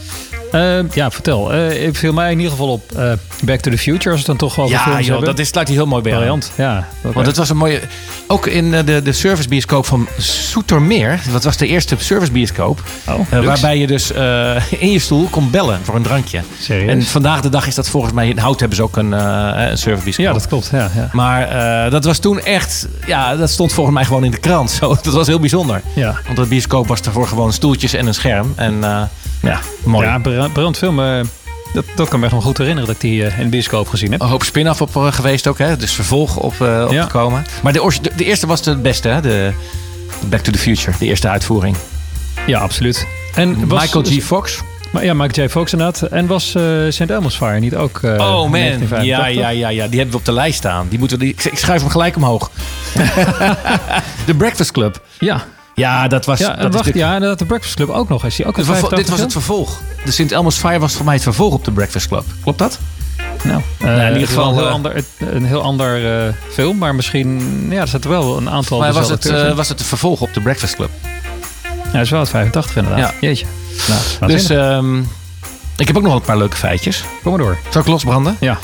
Eh, 0.51 0.79
ja, 0.93 1.11
vertel. 1.11 1.53
Eh 1.53 1.85
ik 1.87 1.95
viel 1.95 2.13
mij 2.13 2.31
in 2.31 2.37
ieder 2.37 2.51
geval 2.51 2.71
op 2.71 2.91
eh, 2.91 3.11
Back 3.43 3.59
to 3.59 3.71
the 3.71 3.77
Future, 3.77 4.09
als 4.09 4.17
het 4.17 4.27
dan 4.27 4.37
toch 4.37 4.59
over 4.59 4.71
Ja, 4.75 4.83
films 4.83 5.05
joh, 5.05 5.23
dat 5.23 5.39
is, 5.39 5.47
sluit 5.47 5.67
hij 5.67 5.77
heel 5.77 5.85
mooi 5.85 6.01
bij 6.01 6.29
aan. 6.29 6.41
Ja, 6.55 6.87
Want 7.01 7.25
het 7.25 7.37
was 7.37 7.49
een 7.49 7.57
mooie... 7.57 7.81
Ook 8.27 8.47
in 8.47 8.71
de, 8.71 9.01
de 9.01 9.11
servicebioscoop 9.11 9.85
van 9.85 10.07
Soetermeer. 10.17 11.19
Dat 11.31 11.43
was 11.43 11.57
de 11.57 11.67
eerste 11.67 11.95
servicebioscoop. 11.99 12.83
Oh, 13.07 13.43
waarbij 13.43 13.77
je 13.77 13.87
dus 13.87 14.11
in 14.69 14.91
je 14.91 14.99
stoel 14.99 15.27
kon 15.29 15.49
bellen 15.49 15.79
voor 15.83 15.95
een 15.95 16.03
drankje. 16.03 16.41
Serieus? 16.59 16.89
En 16.89 17.03
vandaag 17.03 17.41
de 17.41 17.49
dag 17.49 17.67
is 17.67 17.75
dat 17.75 17.89
volgens 17.89 18.13
mij... 18.13 18.29
In 18.29 18.37
Hout 18.37 18.59
hebben 18.59 18.77
ze 18.77 18.83
ook 18.83 18.97
een, 18.97 19.11
een 19.11 19.77
servicebioscoop. 19.77 20.25
ja, 20.25 20.33
dat 20.33 20.47
klopt. 20.47 20.69
Ja, 20.71 20.89
ja. 20.95 21.09
Maar 21.11 21.89
dat 21.89 22.05
was 22.05 22.17
toen 22.19 22.39
echt... 22.39 22.87
Ja, 23.05 23.35
dat 23.35 23.49
stond 23.49 23.73
volgens 23.73 23.95
mij 23.95 24.05
gewoon 24.05 24.23
in 24.23 24.31
de 24.31 24.39
krant. 24.39 24.71
Zo, 24.81 24.95
dat 25.01 25.13
was 25.13 25.27
heel 25.27 25.39
bijzonder. 25.39 25.81
ja. 25.95 26.15
Want 26.25 26.37
het 26.37 26.49
bioscoop 26.49 26.87
was 26.87 27.01
daarvoor 27.01 27.27
gewoon 27.27 27.53
stoeltjes 27.53 27.93
en 27.93 28.07
een 28.07 28.13
scherm. 28.13 28.53
En 28.55 28.83
ja, 29.41 29.59
mooi. 29.83 30.07
Ja, 30.07 30.17
bra- 30.19 30.47
brandfilm. 30.47 30.99
eh, 30.99 31.19
dat, 31.73 31.85
dat 31.95 32.09
kan 32.09 32.19
me 32.19 32.25
echt 32.25 32.33
nog 32.33 32.43
goed 32.43 32.57
herinneren 32.57 32.87
dat 32.87 32.95
ik 32.95 33.01
die 33.09 33.25
eh, 33.25 33.37
in 33.37 33.43
de 33.43 33.49
bioscoop 33.49 33.87
gezien 33.87 34.11
heb. 34.11 34.21
Een 34.21 34.27
hoop 34.27 34.43
spin-off 34.43 34.81
op 34.81 34.95
eh, 34.95 35.11
geweest 35.11 35.47
ook, 35.47 35.57
hè? 35.57 35.77
Dus 35.77 35.91
vervolg 35.93 36.37
op, 36.37 36.53
Ja. 36.59 36.83
opgekomen. 36.83 37.45
Maar 37.63 37.73
de, 37.73 37.97
de, 38.01 38.11
de 38.15 38.25
eerste 38.25 38.47
was 38.47 38.61
de 38.61 38.75
beste, 38.75 39.07
hè? 39.07 39.21
De 39.21 39.51
Back 40.25 40.39
to 40.41 40.51
the 40.51 40.57
Future, 40.57 40.97
de 40.99 41.05
eerste 41.05 41.27
uitvoering. 41.29 41.75
Ja, 42.47 42.59
absoluut. 42.59 43.07
En 43.35 43.67
was, 43.67 43.81
Michael 43.81 44.03
G. 44.03 44.23
Fox. 44.23 44.59
Maar 44.91 45.03
ja, 45.05 45.13
Michael 45.13 45.47
J. 45.47 45.51
Fox 45.51 45.71
inderdaad. 45.71 46.01
En 46.01 46.27
was 46.27 46.49
St. 46.89 46.99
Elmo's 47.09 47.35
Fire 47.35 47.59
niet 47.59 47.75
ook 47.75 47.99
oh 48.03 48.09
man, 48.17 48.51
1985? 48.51 49.03
ja, 49.05 49.25
ja, 49.27 49.49
ja, 49.49 49.69
ja, 49.69 49.87
die 49.87 49.95
hebben 49.95 50.11
we 50.11 50.17
op 50.17 50.25
de 50.25 50.31
lijst 50.33 50.57
staan. 50.57 50.87
Die 50.89 50.99
moeten 50.99 51.17
we, 51.17 51.23
die, 51.23 51.33
ik, 51.33 51.43
ik 51.43 51.57
schuif 51.57 51.81
hem 51.81 51.89
gelijk 51.89 52.15
omhoog. 52.15 52.51
de 54.25 54.35
Breakfast 54.37 54.71
Club. 54.71 55.01
Ja, 55.19 55.43
Ja, 55.75 56.07
dat 56.07 56.25
was. 56.25 56.39
ja 56.39 56.55
dat 56.55 56.69
is 56.69 56.75
wacht, 56.75 56.93
de- 56.93 56.99
ja, 56.99 57.13
inderdaad, 57.13 57.39
de 57.39 57.45
Breakfast 57.45 57.75
Club 57.75 57.89
ook 57.89 58.09
nog. 58.09 58.25
Is 58.25 58.35
die 58.35 58.45
ook 58.45 58.57
een 58.57 58.63
de 58.63 58.71
vervo- 58.71 58.87
85 58.87 58.97
dit 58.99 59.09
was 59.09 59.19
het 59.19 59.31
vervolg. 59.45 59.81
De 60.05 60.11
St. 60.11 60.31
Elmo's 60.31 60.57
Fire 60.57 60.79
was 60.79 60.93
voor 60.93 61.05
mij 61.05 61.13
het 61.13 61.23
vervolg 61.23 61.53
op 61.53 61.65
de 61.65 61.71
Breakfast 61.71 62.07
Club. 62.07 62.23
Klopt 62.43 62.59
dat? 62.59 62.79
Nou, 63.43 63.61
in 63.79 63.87
ieder 63.87 64.05
in 64.07 64.11
ieder 64.13 64.27
geval, 64.27 64.47
een 64.49 64.55
heel 64.55 64.65
eh, 64.67 64.71
ander, 64.73 65.03
een 65.19 65.45
heel 65.45 65.61
ander 65.61 66.25
eh, 66.27 66.33
film, 66.51 66.77
maar 66.77 66.95
misschien, 66.95 67.67
ja, 67.69 67.81
er 67.81 67.87
zaten 67.87 68.09
wel 68.09 68.37
een 68.37 68.49
aantal. 68.49 68.79
Maar 68.79 68.93
was 68.93 69.07
dezelfde 69.07 69.29
het, 69.39 69.49
eh, 69.51 69.55
was 69.55 69.69
het 69.69 69.77
de 69.77 69.83
vervolg 69.83 70.21
op 70.21 70.33
de 70.33 70.41
Breakfast 70.41 70.75
Club? 70.75 70.89
ja, 71.63 71.97
het 71.97 72.01
is 72.01 72.09
wel 72.09 72.19
het 72.19 72.29
85 72.29 72.75
inderdaad. 72.75 72.99
Ja. 72.99 73.13
Jeetje. 73.27 73.45
Nou, 73.87 73.99
Dus 74.01 74.17
waanzinnig. 74.19 74.67
ehm, 74.67 74.99
ik 75.77 75.87
heb 75.87 75.97
ook 75.97 76.03
nog 76.03 76.13
een 76.15 76.21
paar 76.21 76.37
leuke 76.37 76.55
feitjes. 76.57 77.03
kom 77.23 77.31
maar 77.31 77.41
door. 77.41 77.57
Zal 77.69 77.81
ik 77.81 77.87
losbranden? 77.87 78.37
Ja. 78.39 78.57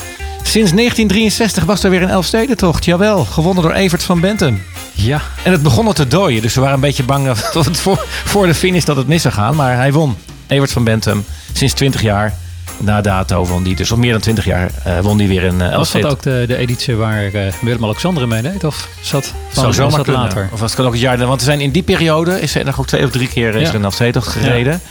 Sinds 0.47 0.71
1963 0.71 1.63
was 1.63 1.83
er 1.83 1.89
weer 1.89 2.01
een 2.01 2.09
Elfstedentocht. 2.09 2.85
Jawel, 2.85 3.25
gewonnen 3.25 3.63
door 3.63 3.73
Evert 3.73 4.03
van 4.03 4.19
Bentum. 4.19 4.63
Ja. 4.93 5.21
En 5.43 5.51
het 5.51 5.61
begon 5.61 5.85
al 5.87 5.93
te 5.93 6.07
dooien, 6.07 6.41
dus 6.41 6.53
we 6.53 6.59
waren 6.59 6.75
een 6.75 6.81
beetje 6.81 7.03
bang 7.03 7.31
dat 7.53 7.65
het 7.65 7.77
voor, 7.77 8.05
voor 8.25 8.45
de 8.45 8.53
finish 8.53 8.83
dat 8.83 8.95
het 8.95 9.07
mis 9.07 9.21
zou 9.21 9.33
gaan. 9.33 9.55
Maar 9.55 9.75
hij 9.75 9.91
won. 9.91 10.17
Evert 10.47 10.71
van 10.71 10.83
Bentum, 10.83 11.25
sinds 11.53 11.73
20 11.73 12.01
jaar 12.01 12.33
na 12.77 13.01
dato 13.01 13.45
won 13.45 13.63
die. 13.63 13.75
Dus 13.75 13.91
al 13.91 13.97
meer 13.97 14.11
dan 14.11 14.21
20 14.21 14.45
jaar 14.45 14.69
eh, 14.83 14.99
won 14.99 15.17
die 15.17 15.27
weer 15.27 15.43
een 15.43 15.59
uh, 15.59 15.75
Was 15.75 15.91
dat 15.91 16.05
ook 16.05 16.21
de, 16.21 16.43
de 16.47 16.57
editie 16.57 16.95
waar 16.95 17.23
eh, 17.33 17.53
Willem-Alexander 17.61 18.27
mee 18.27 18.41
deed? 18.41 18.63
Of 18.63 18.87
zat, 19.01 19.33
Zou 19.51 19.65
was 19.67 19.75
zomaar 19.75 19.97
dat 19.97 20.07
later? 20.07 20.49
Of 20.53 20.59
was 20.59 20.71
het 20.71 20.85
ook 20.85 20.91
het 20.91 21.01
jaar... 21.01 21.17
Want 21.17 21.39
er 21.39 21.45
zijn 21.45 21.61
in 21.61 21.71
die 21.71 21.83
periode 21.83 22.41
is 22.41 22.55
er 22.55 22.65
nog 22.65 22.79
ook 22.79 22.87
twee 22.87 23.03
of 23.03 23.11
drie 23.11 23.27
keer 23.27 23.55
is 23.55 23.61
Ja. 23.61 23.67
er 23.69 23.75
een 23.75 23.83
Elfstedentocht 23.83 24.27
gereden. 24.27 24.81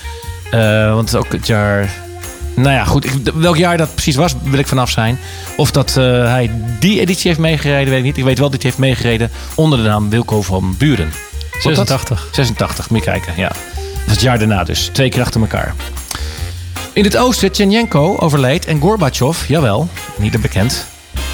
Eh, 0.51 0.95
want 0.95 0.99
het 0.99 1.09
is 1.09 1.15
ook 1.27 1.33
het 1.33 1.47
jaar... 1.47 2.05
Nou 2.57 2.71
ja, 2.75 2.85
goed. 2.85 3.05
Ik, 3.05 3.13
welk 3.35 3.57
jaar 3.57 3.77
dat 3.77 3.93
precies 3.95 4.17
was, 4.17 4.35
wil 4.43 4.59
ik 4.59 4.67
vanaf 4.67 4.91
zijn. 4.91 5.19
Of 5.57 5.71
dat 5.71 5.89
eh, 5.97 6.05
hij 6.05 6.51
die 6.81 7.01
editie 7.01 7.29
heeft 7.29 7.41
meegereden, 7.41 7.89
weet 7.89 7.99
ik 7.99 8.05
niet. 8.05 8.17
Ik 8.17 8.25
weet 8.25 8.39
wel 8.39 8.51
dat 8.51 8.63
hij 8.63 8.71
heeft 8.71 8.81
meegereden 8.83 9.31
onder 9.55 9.79
de 9.79 9.85
naam 9.89 10.11
Wilco 10.11 10.43
van 10.43 10.75
Buren. 10.79 11.11
Klopt 11.51 11.77
dat? 11.77 11.89
86. 11.89 12.29
86, 12.33 12.91
moet 12.91 12.99
je 13.05 13.11
kijken, 13.11 13.33
ja. 13.37 13.49
Dat 13.49 14.07
is 14.07 14.13
het 14.13 14.21
jaar 14.21 14.39
daarna 14.39 14.65
dus. 14.65 14.91
Twee 14.93 15.09
keer 15.09 15.23
achter 15.23 15.41
elkaar. 15.41 15.75
In 16.93 17.05
het 17.05 17.17
oosten, 17.17 17.53
Tjernjenko 17.53 18.17
overleed 18.19 18.67
en 18.67 18.81
Gorbachev, 18.81 19.49
jawel, 19.49 19.89
niet 20.17 20.41
bekend, 20.41 20.87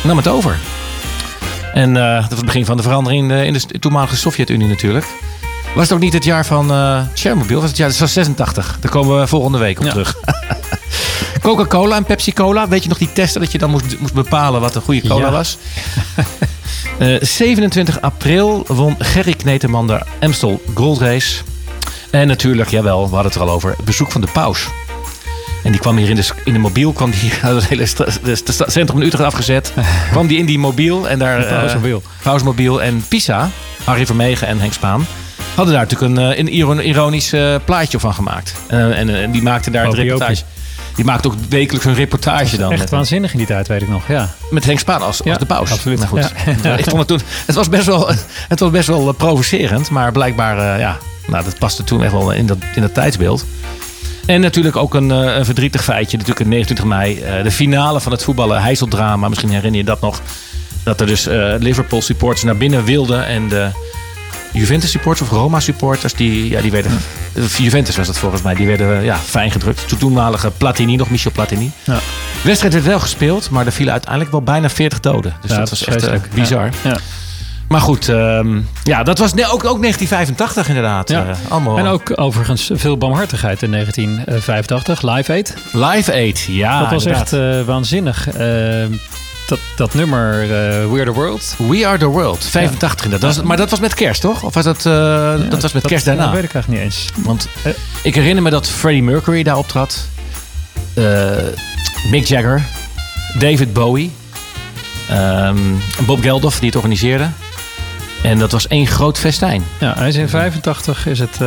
nam 0.02 0.16
het 0.16 0.28
over. 0.28 0.56
En 1.74 1.96
eh, 1.96 2.14
dat 2.14 2.28
was 2.28 2.36
het 2.36 2.44
begin 2.44 2.64
van 2.64 2.76
de 2.76 2.82
verandering 2.82 3.22
in 3.22 3.28
de, 3.28 3.46
in 3.46 3.52
de 3.52 3.78
toenmalige 3.78 4.16
Sovjet-Unie 4.16 4.68
natuurlijk. 4.68 5.06
Was 5.74 5.82
het 5.84 5.92
ook 5.92 6.00
niet 6.00 6.12
het 6.12 6.24
jaar 6.24 6.46
van 6.46 6.70
eh 6.70 7.00
Chernobyl? 7.14 7.60
Was 7.60 7.68
het 7.68 7.78
jaar, 7.78 7.88
dat 7.88 7.98
was 7.98 8.12
86. 8.12 8.76
Daar 8.80 8.90
komen 8.90 9.20
we 9.20 9.26
volgende 9.26 9.58
week 9.58 9.78
op 9.78 9.84
Ja. 9.84 9.90
terug. 9.90 10.14
Coca-Cola 11.42 11.96
en 11.96 12.04
Pepsi-Cola. 12.04 12.68
Weet 12.68 12.82
je 12.82 12.88
nog 12.88 12.98
die 12.98 13.12
testen 13.12 13.40
dat 13.40 13.52
je 13.52 13.58
dan 13.58 13.70
moest, 13.70 13.98
moest 13.98 14.14
bepalen 14.14 14.60
wat 14.60 14.74
een 14.74 14.82
goede 14.82 15.08
cola 15.08 15.26
Ja. 15.26 15.30
was? 15.30 15.56
Eh, 16.98 17.16
27 17.20 18.00
april 18.00 18.64
won 18.66 18.96
Gerry 18.98 19.34
Kneteman 19.34 19.86
de 19.86 20.00
Amstel 20.20 20.62
Gold 20.74 21.00
Race. 21.00 21.42
En 22.10 22.26
natuurlijk, 22.26 22.70
jawel, 22.70 23.08
we 23.08 23.14
hadden 23.14 23.32
het 23.32 23.34
er 23.34 23.40
al 23.40 23.50
over, 23.54 23.70
het 23.76 23.84
bezoek 23.84 24.10
van 24.12 24.20
de 24.20 24.26
paus. 24.32 24.66
En 25.64 25.70
die 25.70 25.80
kwam 25.80 25.96
hier 25.96 26.08
in 26.08 26.16
de, 26.16 26.28
in 26.44 26.52
de 26.52 26.58
mobiel, 26.58 26.92
kwam 26.92 27.10
die 27.10 27.30
het 27.40 27.68
hele 27.68 27.86
de 28.24 28.64
centrum 28.66 29.00
in 29.00 29.06
Utrecht 29.06 29.24
afgezet. 29.24 29.72
kwam 30.12 30.26
die 30.26 30.38
in 30.38 30.46
die 30.46 30.58
mobiel 30.58 31.08
en 31.08 31.18
daar... 31.18 31.38
De 31.40 31.44
eh, 31.46 31.58
pausmobiel. 31.58 32.02
Pausmobiel 32.22 32.82
en 32.82 33.04
Pisa, 33.08 33.50
Harry 33.84 34.06
Vermegen 34.06 34.46
en 34.46 34.58
Henk 34.60 34.72
Spaan, 34.72 35.06
hadden 35.54 35.74
daar 35.74 35.82
natuurlijk 35.88 36.16
een, 36.18 36.30
eh, 36.32 36.38
een 36.38 36.48
iron- 36.48 36.80
ironisch 36.80 37.32
eh, 37.32 37.54
plaatje 37.64 37.98
van 38.00 38.14
gemaakt. 38.14 38.54
En, 38.68 39.30
die 39.32 39.42
maakten 39.42 39.72
daar 39.72 39.84
het 39.84 39.92
Opie, 39.92 40.04
reportage. 40.04 40.42
Die 40.94 41.04
maakte 41.04 41.28
ook 41.28 41.34
wekelijks 41.48 41.86
een 41.86 41.94
reportage 41.94 42.56
dan. 42.56 42.72
Echt 42.72 42.90
waanzinnig 42.90 43.32
in 43.32 43.38
die 43.38 43.46
tijd, 43.46 43.68
weet 43.68 43.82
ik 43.82 43.88
nog. 43.88 44.08
Ja. 44.08 44.34
met 44.50 44.64
Henk 44.64 44.78
Spaan 44.78 45.02
als, 45.02 45.18
de 45.18 45.46
paus. 45.46 45.72
absoluut. 45.72 45.98
Maar 45.98 46.08
goed, 46.08 46.32
ik 46.78 46.84
vond 46.84 46.98
het 46.98 47.08
toen... 47.08 47.20
Het 47.46 47.54
was 47.54 47.68
best 47.68 47.86
wel, 47.86 48.08
het 48.48 48.60
was 48.60 48.70
best 48.70 48.86
wel 48.86 49.08
eh, 49.08 49.14
provocerend, 49.14 49.90
maar 49.90 50.12
blijkbaar, 50.12 50.58
eh, 50.74 50.80
ja, 50.80 50.98
nou, 51.26 51.44
dat 51.44 51.58
paste 51.58 51.84
toen 51.84 52.02
echt 52.02 52.12
wel 52.12 52.32
in 52.32 52.46
dat, 52.46 52.58
in 52.74 52.82
dat 52.82 52.94
tijdsbeeld. 52.94 53.44
En 54.26 54.40
natuurlijk 54.40 54.76
ook 54.76 54.94
een, 54.94 55.10
eh, 55.10 55.36
een 55.36 55.44
verdrietig 55.44 55.84
feitje. 55.84 56.16
Natuurlijk 56.16 56.46
op 56.46 56.52
29 56.52 56.84
mei, 56.84 57.42
de 57.42 57.50
finale 57.50 58.00
van 58.00 58.12
het 58.12 58.24
voetballen, 58.24 58.62
Heizeldrama. 58.62 59.28
Misschien 59.28 59.50
herinner 59.50 59.80
je 59.80 59.86
dat 59.86 60.00
nog. 60.00 60.20
Dat 60.82 61.00
er 61.00 61.06
dus 61.06 61.26
eh, 61.26 61.54
Liverpool 61.58 62.02
supporters 62.02 62.42
naar 62.42 62.56
binnen 62.56 62.84
wilden. 62.84 63.26
En 63.26 63.48
de 63.48 63.68
Juventus 64.52 64.90
supporters 64.90 65.28
of 65.30 65.36
Roma 65.36 65.60
supporters, 65.60 66.14
die, 66.14 66.48
ja, 66.48 66.60
die 66.60 66.70
werden... 66.70 66.92
eh, 67.34 67.44
Juventus 67.58 67.96
was 67.96 68.06
dat 68.06 68.18
volgens 68.18 68.42
mij. 68.42 68.54
Die 68.54 68.66
werden 68.66 68.98
eh, 68.98 69.04
ja, 69.04 69.16
fijn 69.16 69.50
gedrukt. 69.50 69.88
Toen 69.88 69.98
toenmalige 69.98 70.50
Platini, 70.50 70.96
nog 70.96 71.10
Michel 71.10 71.30
Platini. 71.30 71.70
Ja. 71.84 71.94
De 71.94 72.00
wedstrijd 72.48 72.72
werd 72.72 72.86
wel 72.86 73.00
gespeeld, 73.00 73.50
maar 73.50 73.66
er 73.66 73.72
vielen 73.72 73.92
uiteindelijk 73.92 74.30
wel 74.30 74.42
bijna 74.42 74.70
40 74.70 75.00
doden. 75.00 75.34
Dus 75.40 75.50
Ja, 75.50 75.56
dat 75.58 75.68
dat 75.68 75.78
was 75.78 75.88
echt 75.88 76.06
eh, 76.06 76.20
bizar. 76.34 76.68
Ja. 76.84 76.96
Maar 77.68 77.80
goed, 77.80 78.08
ehm, 78.08 78.60
ja, 78.82 79.02
dat 79.02 79.18
was 79.18 79.32
ook, 79.32 79.64
ook 79.64 79.80
1985 79.80 80.68
inderdaad. 80.68 81.08
Ja. 81.08 81.26
Allemaal 81.48 81.78
En 81.78 81.86
ook 81.86 82.12
overigens 82.14 82.70
veel 82.74 82.98
barmhartigheid 82.98 83.62
in 83.62 83.70
1985. 83.70 85.02
Live 85.02 85.32
Aid. 85.32 85.54
Live 85.72 86.12
Aid. 86.12 86.46
Ja, 86.48 86.80
dat 86.80 86.90
was 86.90 87.04
inderdaad. 87.04 87.32
echt 87.32 87.64
waanzinnig. 87.66 88.28
Eh, 88.28 88.84
dat, 89.46 89.58
dat 89.76 89.94
nummer 89.94 90.42
eh 90.42 90.48
We 90.90 90.92
Are 91.00 91.04
The 91.04 91.10
World. 91.12 91.54
We 91.58 91.86
Are 91.86 91.98
The 91.98 92.06
World, 92.06 92.44
85 92.44 93.04
inderdaad. 93.04 93.28
Dat 93.28 93.36
was- 93.38 93.46
maar 93.46 93.56
dat 93.56 93.70
was 93.70 93.80
met 93.80 93.94
kerst, 93.94 94.20
toch? 94.20 94.42
Of 94.42 94.54
was 94.54 94.64
dat, 94.64 94.86
eh, 94.86 95.34
dat 95.50 95.62
was 95.62 95.72
met 95.72 95.86
kerst 95.86 96.04
daarna? 96.04 96.24
Dat 96.24 96.32
weet 96.34 96.44
ik 96.44 96.54
eigenlijk 96.54 96.82
niet 96.84 96.92
eens. 96.92 97.10
Want 97.24 97.48
Eh. 97.62 97.72
ik 98.02 98.14
herinner 98.14 98.42
me 98.42 98.50
dat 98.50 98.68
Freddie 98.68 99.02
Mercury 99.02 99.42
daar 99.42 99.56
optrad. 99.56 100.06
Mick 102.10 102.24
Jagger. 102.24 102.62
David 103.38 103.72
Bowie. 103.72 104.12
ehm, 105.08 105.56
Bob 106.06 106.20
Geldof, 106.22 106.56
die 106.58 106.66
het 106.66 106.76
organiseerde. 106.76 107.28
En 108.22 108.38
dat 108.38 108.52
was 108.52 108.66
één 108.68 108.86
groot 108.86 109.18
festijn. 109.18 109.64
Ja, 109.80 109.94
hij 109.98 110.08
is 110.08 110.16
in 110.16 110.28
85 110.28 111.06
is 111.06 111.18
het, 111.18 111.40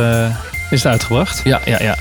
is 0.70 0.82
het 0.82 0.86
uitgebracht. 0.92 1.40
Ja, 1.44 1.60
ja, 1.64 1.82
ja. 1.82 1.96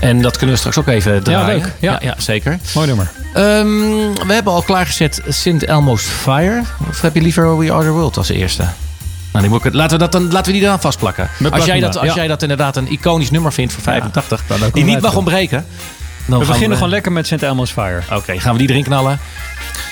En 0.00 0.22
dat 0.22 0.36
kunnen 0.36 0.54
we 0.54 0.60
straks 0.60 0.78
ook 0.78 0.86
even 0.86 1.22
draaien. 1.22 1.58
Ja, 1.58 1.64
leuk. 1.64 1.72
Ja, 1.78 1.98
ja, 2.02 2.14
zeker. 2.18 2.58
Mooi 2.74 2.86
nummer. 2.86 3.10
Ehm, 3.34 4.26
we 4.26 4.32
hebben 4.32 4.52
al 4.52 4.62
klaargezet 4.62 5.22
Sint 5.28 5.64
Elmo's 5.64 6.02
Fire. 6.02 6.62
Of 6.88 7.00
heb 7.00 7.14
je 7.14 7.20
liever 7.20 7.58
We 7.58 7.72
Are 7.72 7.84
The 7.84 7.90
World 7.90 8.16
als 8.16 8.28
eerste? 8.28 8.64
Nou, 9.32 9.60
laten, 9.72 9.98
we 9.98 10.04
dat 10.04 10.12
dan, 10.12 10.32
laten 10.32 10.52
we 10.52 10.58
die 10.58 10.66
eraan 10.66 10.80
vastplakken. 10.80 11.30
Als, 11.50 11.64
jij 11.64 11.80
dat, 11.80 11.96
als 11.96 12.14
jij 12.14 12.26
dat 12.26 12.42
inderdaad 12.42 12.76
een 12.76 12.92
iconisch 12.92 13.30
nummer 13.30 13.52
vindt 13.52 13.72
voor 13.72 13.82
85, 13.82 14.42
nou, 14.48 14.70
die 14.72 14.84
niet 14.84 15.00
mag 15.00 15.16
ontbreken. 15.16 15.66
Dan 16.26 16.38
we 16.38 16.44
beginnen 16.46 16.70
we, 16.70 16.74
gewoon 16.74 16.90
lekker 16.90 17.12
met 17.12 17.26
Saint 17.26 17.42
Elmo's 17.42 17.70
Fire. 17.70 18.02
Oké, 18.12 18.40
gaan 18.40 18.52
we 18.52 18.58
die 18.58 18.68
erin 18.68 18.84
knallen. 18.84 19.18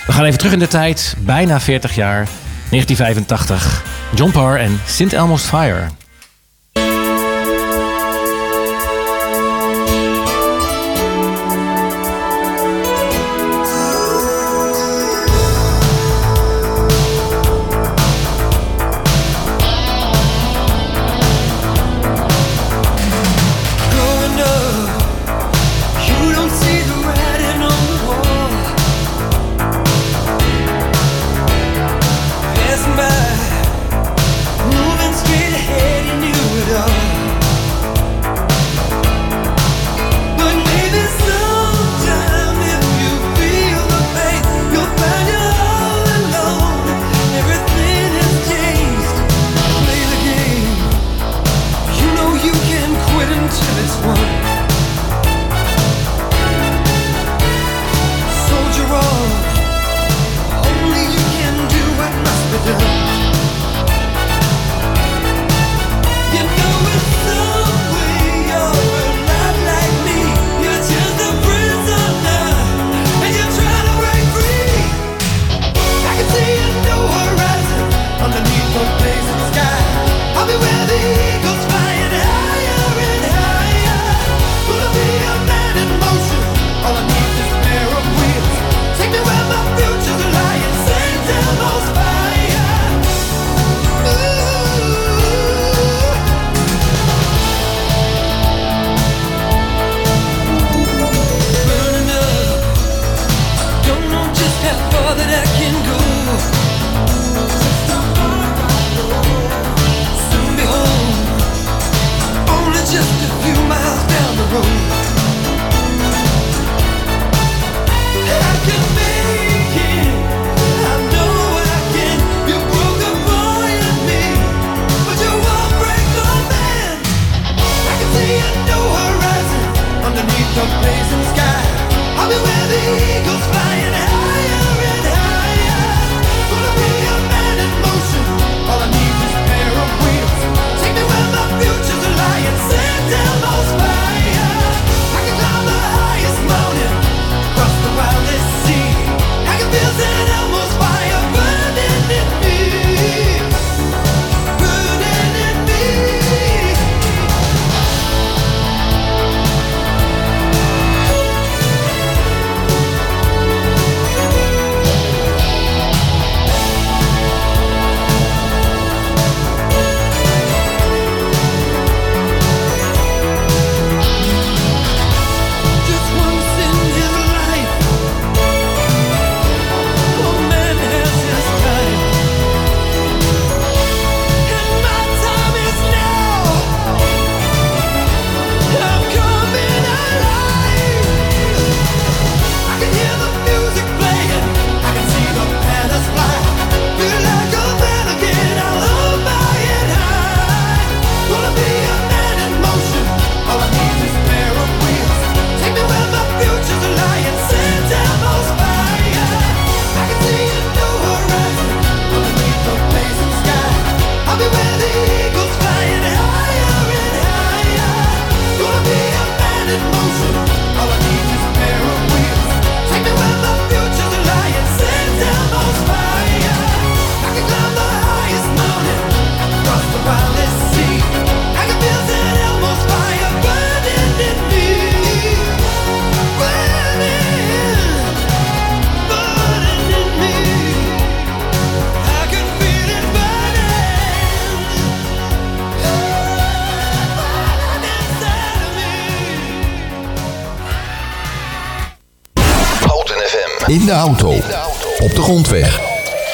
We 0.06 0.12
gaan 0.12 0.24
even 0.24 0.38
terug 0.38 0.52
in 0.52 0.58
de 0.58 0.68
tijd. 0.68 1.16
Bijna 1.18 1.60
40 1.60 1.94
jaar. 1.94 2.28
1985. 2.70 3.82
John 4.14 4.30
Parr 4.30 4.58
en 4.58 4.80
St. 4.86 5.12
Elmo's 5.12 5.42
Fire. 5.42 5.88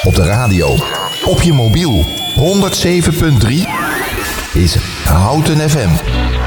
Op 0.02 0.14
de 0.14 0.24
radio. 0.24 0.76
Op 1.24 1.42
je 1.42 1.52
mobiel. 1.52 2.06
107.3 2.34 3.48
is 4.52 4.76
Houten 5.04 5.70
FM. 5.70 6.43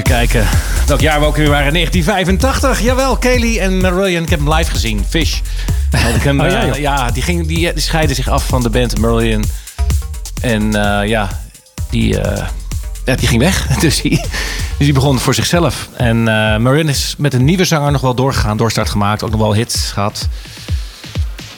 Kijken. 0.00 0.46
Welk 0.86 1.00
jaar 1.00 1.20
we 1.20 1.26
ook 1.26 1.36
weer 1.36 1.48
waren? 1.48 1.72
1985. 1.72 2.80
Jawel, 2.80 3.16
Kelly 3.16 3.58
en 3.58 3.80
Marillion. 3.80 4.22
Ik 4.22 4.30
heb 4.30 4.38
hem 4.38 4.52
live 4.54 4.70
gezien. 4.70 5.04
Fish. 5.08 5.38
Ik 6.14 6.22
hem, 6.22 6.40
Oh, 6.42 6.46
ja, 6.50 6.60
eh, 6.60 6.66
joh. 6.66 6.76
ja, 6.76 7.10
die, 7.10 7.22
ging, 7.22 7.46
die, 7.46 7.72
die 7.72 7.82
scheiden 7.82 8.16
zich 8.16 8.28
af 8.28 8.46
van 8.46 8.62
de 8.62 8.70
band 8.70 8.98
Marillion. 8.98 9.44
En 10.40 10.74
eh, 10.74 11.08
ja, 11.08 11.28
die, 11.90 12.20
eh, 12.20 12.46
ja, 13.04 13.14
die 13.14 13.28
ging 13.28 13.40
weg. 13.40 13.66
Dus 13.80 14.00
die, 14.00 14.20
dus 14.78 14.86
die 14.86 14.92
begon 14.92 15.18
voor 15.18 15.34
zichzelf. 15.34 15.88
En 15.96 16.16
eh 16.16 16.56
Marillion 16.56 16.88
is 16.88 17.14
met 17.18 17.34
een 17.34 17.44
nieuwe 17.44 17.64
zanger 17.64 17.92
nog 17.92 18.00
wel 18.00 18.14
doorgegaan. 18.14 18.56
Doorstart 18.56 18.90
gemaakt. 18.90 19.22
Ook 19.22 19.30
nog 19.30 19.40
wel 19.40 19.54
hits 19.54 19.90
gehad. 19.90 20.28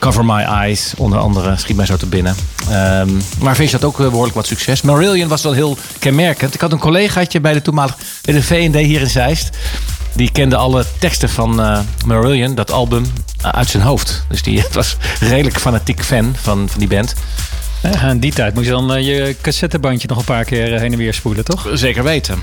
Cover 0.04 0.24
My 0.24 0.42
Eyes, 0.42 0.92
onder 0.96 1.18
andere, 1.18 1.56
schiet 1.56 1.76
mij 1.76 1.86
zo 1.86 1.96
te 1.96 2.06
binnen. 2.06 2.34
Ehm, 2.70 3.08
maar 3.38 3.54
Fish 3.54 3.72
had 3.72 3.84
ook 3.84 4.00
eh, 4.00 4.08
behoorlijk 4.08 4.34
wat 4.34 4.46
succes. 4.46 4.82
Marillion 4.82 5.28
was 5.28 5.42
wel 5.42 5.52
heel 5.52 5.78
kenmerkend. 5.98 6.54
Ik 6.54 6.60
had 6.60 6.72
een 6.72 6.78
collegaatje 6.78 7.40
bij 7.40 7.52
de 7.52 7.62
toenmalige 7.62 7.96
bij 8.22 8.34
de 8.34 8.42
V&D 8.42 8.74
hier 8.74 9.00
in 9.00 9.10
Zeist. 9.10 9.50
Die 10.12 10.30
kende 10.30 10.56
alle 10.56 10.84
teksten 10.98 11.28
van 11.28 11.60
eh, 11.60 11.78
Marillion, 12.06 12.54
dat 12.54 12.70
album, 12.70 13.12
eh, 13.40 13.50
uit 13.50 13.68
zijn 13.68 13.82
hoofd. 13.82 14.24
Dus 14.28 14.42
die 14.42 14.64
was 14.72 14.96
redelijk 15.20 15.58
fanatiek 15.58 16.02
fan 16.02 16.34
van, 16.40 16.68
van 16.68 16.78
die 16.78 16.88
band. 16.88 17.14
Ja, 17.82 18.08
in 18.08 18.18
die 18.18 18.32
tijd 18.32 18.54
moest 18.54 18.66
je 18.66 18.72
dan 18.72 19.04
je 19.04 19.36
cassettebandje 19.40 20.08
nog 20.08 20.18
een 20.18 20.24
paar 20.24 20.44
keer 20.44 20.80
heen 20.80 20.92
en 20.92 20.98
weer 20.98 21.14
spoelen, 21.14 21.44
toch? 21.44 21.68
Zeker 21.72 22.02
weten. 22.02 22.38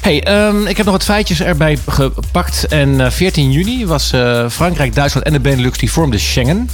Hey, 0.00 0.22
ehm, 0.22 0.66
ik 0.66 0.76
heb 0.76 0.86
nog 0.86 0.94
wat 0.94 1.04
feitjes 1.04 1.40
erbij 1.40 1.78
gepakt. 1.88 2.66
En 2.66 3.00
eh, 3.00 3.10
14 3.10 3.52
juni 3.52 3.86
was 3.86 4.12
eh, 4.12 4.48
Frankrijk, 4.48 4.94
Duitsland 4.94 5.26
en 5.26 5.32
de 5.32 5.40
Benelux 5.40 5.78
die 5.78 5.92
vormden 5.92 6.20
Schengen. 6.20 6.68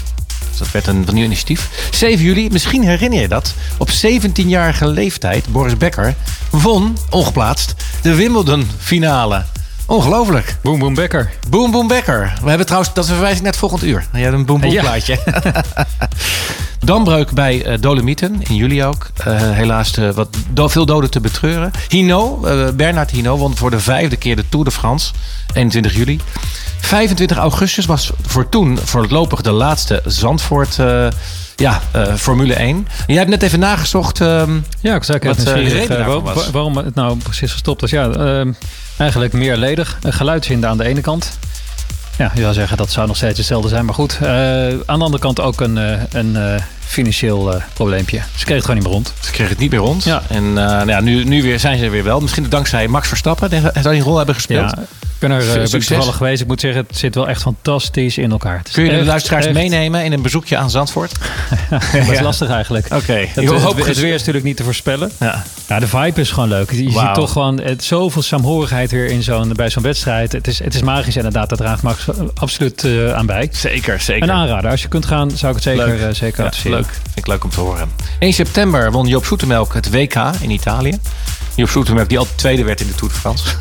Dus 0.48 0.58
dat 0.58 0.70
werd 0.70 0.86
een 0.86 1.06
nieuw 1.12 1.24
initiatief. 1.24 1.68
7 1.90 2.24
juli, 2.24 2.48
misschien 2.50 2.82
herinner 2.82 3.20
je 3.20 3.28
dat. 3.28 3.54
Op 3.76 3.90
17-jarige 3.90 4.86
leeftijd, 4.88 5.48
Boris 5.48 5.76
Becker 5.76 6.14
won, 6.50 6.96
ongeplaatst, 7.10 7.74
de 8.02 8.14
Wimbledon 8.14 8.70
finale. 8.78 9.44
Ongelooflijk. 9.88 10.56
Boom 10.62 10.78
Boom 10.78 10.94
Becker. 10.94 11.30
Boom 11.48 11.70
Boom 11.70 11.88
Becker. 11.88 12.32
We 12.42 12.48
hebben 12.48 12.66
trouwens, 12.66 12.94
dat 12.94 13.04
een 13.08 13.12
verwijzing 13.14 13.44
net 13.44 13.56
volgend 13.56 13.82
uur. 13.84 14.06
Je 14.12 14.18
hebt 14.18 14.34
een 14.34 14.44
Boom 14.44 14.60
Boom 14.60 14.70
Ja. 14.72 14.80
plaatje. 14.80 15.18
Dambreuk 16.84 17.30
bij 17.30 17.64
eh, 17.64 17.80
Dolomieten, 17.80 18.42
in 18.42 18.54
juli 18.56 18.84
ook. 18.84 19.10
Eh, 19.16 19.36
helaas 19.40 19.96
eh, 19.96 20.10
wat 20.10 20.28
do- 20.52 20.68
veel 20.68 20.86
doden 20.86 21.10
te 21.10 21.20
betreuren. 21.20 21.70
Hino, 21.88 22.40
Bernard 22.74 23.10
Hino, 23.10 23.36
won 23.36 23.56
voor 23.56 23.70
de 23.70 23.80
vijfde 23.80 24.16
keer 24.16 24.36
de 24.36 24.44
Tour 24.48 24.64
de 24.64 24.70
France. 24.70 25.12
21 25.54 25.94
juli. 25.94 26.20
25 26.80 27.36
augustus 27.36 27.86
was 27.86 28.10
voor 28.26 28.48
toen 28.48 28.78
voorlopig 28.84 29.40
de 29.40 29.52
laatste 29.52 30.02
Zandvoort 30.04 30.76
ja, 31.58 31.80
eh, 31.90 32.14
Formule 32.14 32.54
1. 32.54 32.88
Jij 33.06 33.16
hebt 33.16 33.30
net 33.30 33.42
even 33.42 33.58
nagezocht. 33.58 34.20
ehm, 34.20 34.50
Ja, 34.80 34.94
ik 34.94 35.08
eigenlijk 35.08 35.24
Wat, 35.24 35.38
even 35.38 35.46
eh, 35.46 35.52
de 35.54 35.58
nieuwsgierig 35.60 35.88
reden 35.88 35.98
eh, 36.04 36.06
waar- 36.06 36.20
was? 36.22 36.34
waar- 36.34 36.52
waarom 36.52 36.76
het 36.76 36.94
nou 36.94 37.16
precies 37.18 37.52
gestopt 37.52 37.82
is. 37.82 37.90
Ja, 37.90 38.08
ehm, 38.10 38.52
eigenlijk 38.96 39.32
meerledig. 39.32 39.98
Geluidshinder 40.02 40.68
aan 40.70 40.78
de 40.78 40.84
ene 40.84 41.00
kant. 41.00 41.38
Ja, 42.18 42.30
je 42.34 42.40
zou 42.40 42.52
zeggen 42.54 42.76
dat 42.76 42.90
zou 42.90 43.06
nog 43.06 43.16
steeds 43.16 43.38
hetzelfde 43.38 43.68
zijn. 43.68 43.84
Maar 43.84 43.94
goed, 43.94 44.18
aan 44.22 44.28
de 44.98 45.04
andere 45.04 45.18
kant 45.18 45.40
ook 45.40 45.60
een, 45.60 45.76
een 46.12 46.60
financieel 46.86 47.62
probleempje. 47.74 48.16
Ze 48.16 48.44
kregen 48.44 48.54
het 48.54 48.64
gewoon 48.64 48.76
niet 48.76 48.84
meer 48.86 48.94
rond. 48.94 49.12
Ze 49.20 49.30
kregen 49.30 49.52
het 49.52 49.58
niet 49.58 49.70
meer 49.70 49.80
rond. 49.80 50.04
Ja. 50.04 50.22
En 50.28 50.52
nou 50.52 50.88
ja, 50.88 51.00
nu, 51.00 51.24
nu 51.24 51.42
weer, 51.42 51.60
zijn 51.60 51.78
ze 51.78 51.84
er 51.84 51.90
weer 51.90 52.04
wel. 52.04 52.20
Misschien 52.20 52.46
dankzij 52.48 52.88
Max 52.88 53.08
Verstappen. 53.08 53.50
Zou 53.50 53.72
die 53.72 53.84
een 53.84 54.00
rol 54.00 54.16
hebben 54.16 54.34
gespeeld? 54.34 54.70
Ja, 54.70 54.82
ben 55.18 55.30
er 55.30 55.40
eh, 55.48 55.52
ben 55.54 55.62
ik 55.62 55.70
toevallig 55.86 56.16
geweest. 56.16 56.40
Ik 56.40 56.46
moet 56.46 56.60
zeggen, 56.60 56.84
het 56.88 56.98
zit 56.98 57.14
wel 57.14 57.28
echt 57.28 57.42
fantastisch 57.42 58.18
in 58.18 58.30
elkaar. 58.30 58.62
Kun 58.72 58.84
je 58.84 58.90
de 58.90 58.96
echt- 58.96 59.06
luisteraars 59.06 59.44
echt- 59.44 59.54
meenemen 59.54 60.04
in 60.04 60.12
een 60.12 60.22
bezoekje 60.22 60.56
aan 60.56 60.70
Zandvoort? 60.70 61.12
Dat 61.70 61.82
is 61.92 62.08
Ja. 62.08 62.22
lastig 62.22 62.50
eigenlijk. 62.50 62.86
Oké. 62.94 63.12
Het, 63.12 63.36
Ik 63.36 63.48
hoop 63.48 63.76
het, 63.76 63.86
het 63.86 64.00
weer 64.00 64.12
is 64.12 64.18
natuurlijk 64.18 64.44
niet 64.44 64.56
te 64.56 64.64
voorspellen. 64.64 65.10
Ja. 65.20 65.42
Ja, 65.68 65.78
de 65.78 65.86
vibe 65.88 66.20
is 66.20 66.30
gewoon 66.30 66.48
leuk. 66.48 66.70
Je 66.70 66.76
ziet 66.76 67.14
toch 67.14 67.32
gewoon 67.32 67.60
het, 67.60 67.84
zoveel 67.84 68.22
saamhorigheid 68.22 68.90
weer 68.90 69.06
in 69.06 69.22
zo'n, 69.22 69.52
bij 69.54 69.70
zo'n 69.70 69.82
wedstrijd. 69.82 70.32
Het 70.32 70.46
is, 70.46 70.58
het 70.58 70.74
is 70.74 70.82
magisch 70.82 71.16
inderdaad. 71.16 71.48
Dat 71.48 71.58
draagt 71.58 71.82
Max 71.82 72.06
absoluut 72.34 72.84
eh, 72.84 73.12
aan 73.12 73.26
bij. 73.26 73.48
Zeker, 73.52 74.00
zeker. 74.00 74.22
Een 74.22 74.34
aanrader. 74.34 74.70
Als 74.70 74.82
je 74.82 74.88
kunt 74.88 75.06
gaan, 75.06 75.30
zou 75.30 75.48
ik 75.48 75.54
het 75.54 75.62
zeker, 75.62 75.86
Leuk. 75.86 76.00
eh, 76.00 76.14
zeker 76.14 76.40
Ja, 76.40 76.46
adviseren. 76.46 76.76
leuk. 76.78 76.86
Vind 77.02 77.18
ik 77.18 77.26
leuk 77.26 77.44
om 77.44 77.50
te 77.50 77.60
horen. 77.60 77.88
1 78.18 78.32
september 78.32 78.92
won 78.92 79.06
Joop 79.06 79.24
Zoetemelk 79.24 79.74
het 79.74 79.90
WK 79.90 80.14
in 80.40 80.50
Italië. 80.50 80.98
Joop 81.54 81.68
Zoetemelk 81.70 82.08
die 82.08 82.18
altijd 82.18 82.38
tweede 82.38 82.64
werd 82.64 82.80
in 82.80 82.86
de 82.86 82.94
Tour 82.94 83.12
de 83.12 83.18
France. 83.20 83.44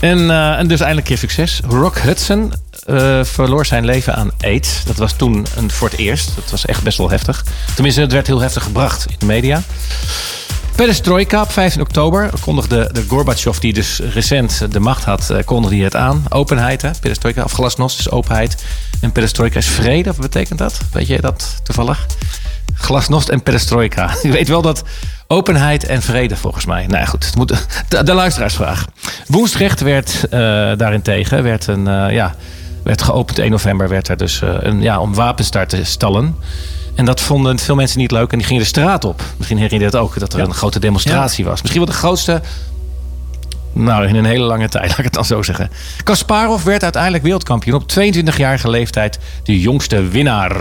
en, 0.00 0.30
eh, 0.30 0.58
en 0.58 0.66
dus 0.66 0.80
eindelijk 0.80 1.06
keer 1.06 1.18
succes. 1.18 1.60
Rock 1.68 1.98
Hudson 1.98 2.52
eh, 2.86 3.24
verloor 3.24 3.66
zijn 3.66 3.84
leven 3.84 4.14
aan 4.14 4.30
AIDS. 4.40 4.84
Dat 4.84 4.96
was 4.96 5.12
toen 5.12 5.46
een, 5.56 5.70
voor 5.70 5.88
het 5.88 5.98
eerst. 5.98 6.34
Dat 6.34 6.50
was 6.50 6.64
echt 6.64 6.82
best 6.82 6.98
wel 6.98 7.10
heftig. 7.10 7.44
Tenminste, 7.74 8.00
het 8.00 8.12
werd 8.12 8.26
heel 8.26 8.40
heftig 8.40 8.62
gebracht 8.62 9.06
in 9.06 9.16
de 9.18 9.26
media. 9.26 9.62
Perestroika 10.74 11.42
op 11.42 11.52
15 11.52 11.80
oktober 11.80 12.30
kondigde 12.40 12.90
de 12.92 13.04
Gorbachev, 13.08 13.58
die 13.58 13.72
dus 13.72 13.98
recent 13.98 14.72
de 14.72 14.80
macht 14.80 15.04
had, 15.04 15.30
eh, 15.30 15.44
kondigde 15.44 15.76
het 15.76 15.96
aan. 15.96 16.24
Openheid, 16.28 16.82
hè? 16.82 16.90
Perestroika, 17.00 17.42
of 17.42 17.52
glasnost 17.52 17.98
is 17.98 18.10
openheid. 18.10 18.64
En 19.00 19.12
perestroika 19.12 19.58
is 19.58 19.66
vrede, 19.66 20.10
wat 20.10 20.20
betekent 20.20 20.58
dat? 20.58 20.80
Weet 20.92 21.06
je 21.06 21.20
dat 21.20 21.60
toevallig? 21.62 22.06
Glasnost 22.74 23.28
en 23.28 23.42
perestroika. 23.42 24.10
Je 24.22 24.30
weet 24.30 24.48
wel 24.48 24.62
dat 24.62 24.82
openheid 25.26 25.84
en 25.84 26.02
vrede 26.02 26.36
volgens 26.36 26.64
mij. 26.64 26.86
Nou 26.86 26.98
ja, 26.98 27.04
goed, 27.04 27.26
het 27.26 27.36
moet, 27.36 27.48
de, 27.88 28.02
de 28.02 28.14
luisteraarsvraag. 28.14 28.86
Woensdrecht 29.26 29.80
werd 29.80 30.24
uh, 30.24 30.30
daarentegen 30.76 31.42
werd 31.42 31.66
een, 31.66 31.86
uh, 31.88 32.10
ja, 32.10 32.34
werd 32.82 33.02
geopend 33.02 33.38
1 33.38 33.50
november. 33.50 33.88
Werd 33.88 34.08
er 34.08 34.16
dus 34.16 34.40
uh, 34.40 34.50
een, 34.58 34.82
ja, 34.82 35.00
om 35.00 35.14
wapens 35.14 35.50
daar 35.50 35.66
te 35.66 35.84
stallen. 35.84 36.36
En 36.94 37.04
dat 37.04 37.20
vonden 37.20 37.58
veel 37.58 37.74
mensen 37.74 37.98
niet 37.98 38.10
leuk 38.10 38.32
en 38.32 38.38
die 38.38 38.46
gingen 38.46 38.62
de 38.62 38.68
straat 38.68 39.04
op. 39.04 39.22
Misschien 39.36 39.58
herinner 39.58 39.86
je 39.86 39.92
dat 39.92 40.00
ook, 40.00 40.18
dat 40.18 40.32
er 40.32 40.38
ja. 40.38 40.44
een 40.44 40.54
grote 40.54 40.80
demonstratie 40.80 41.44
ja. 41.44 41.50
was. 41.50 41.60
Misschien 41.62 41.82
wel 41.84 41.92
de 41.92 41.98
grootste 41.98 42.40
nou, 43.74 44.06
in 44.06 44.14
een 44.14 44.24
hele 44.24 44.44
lange 44.44 44.68
tijd, 44.68 44.88
laat 44.88 44.98
ik 44.98 45.04
het 45.04 45.12
dan 45.12 45.24
zo 45.24 45.42
zeggen. 45.42 45.70
Kasparov 46.04 46.62
werd 46.62 46.82
uiteindelijk 46.82 47.22
wereldkampioen 47.22 47.82
op 47.82 47.92
22-jarige 47.92 48.70
leeftijd. 48.70 49.18
De 49.42 49.60
jongste 49.60 50.08
winnaar. 50.08 50.52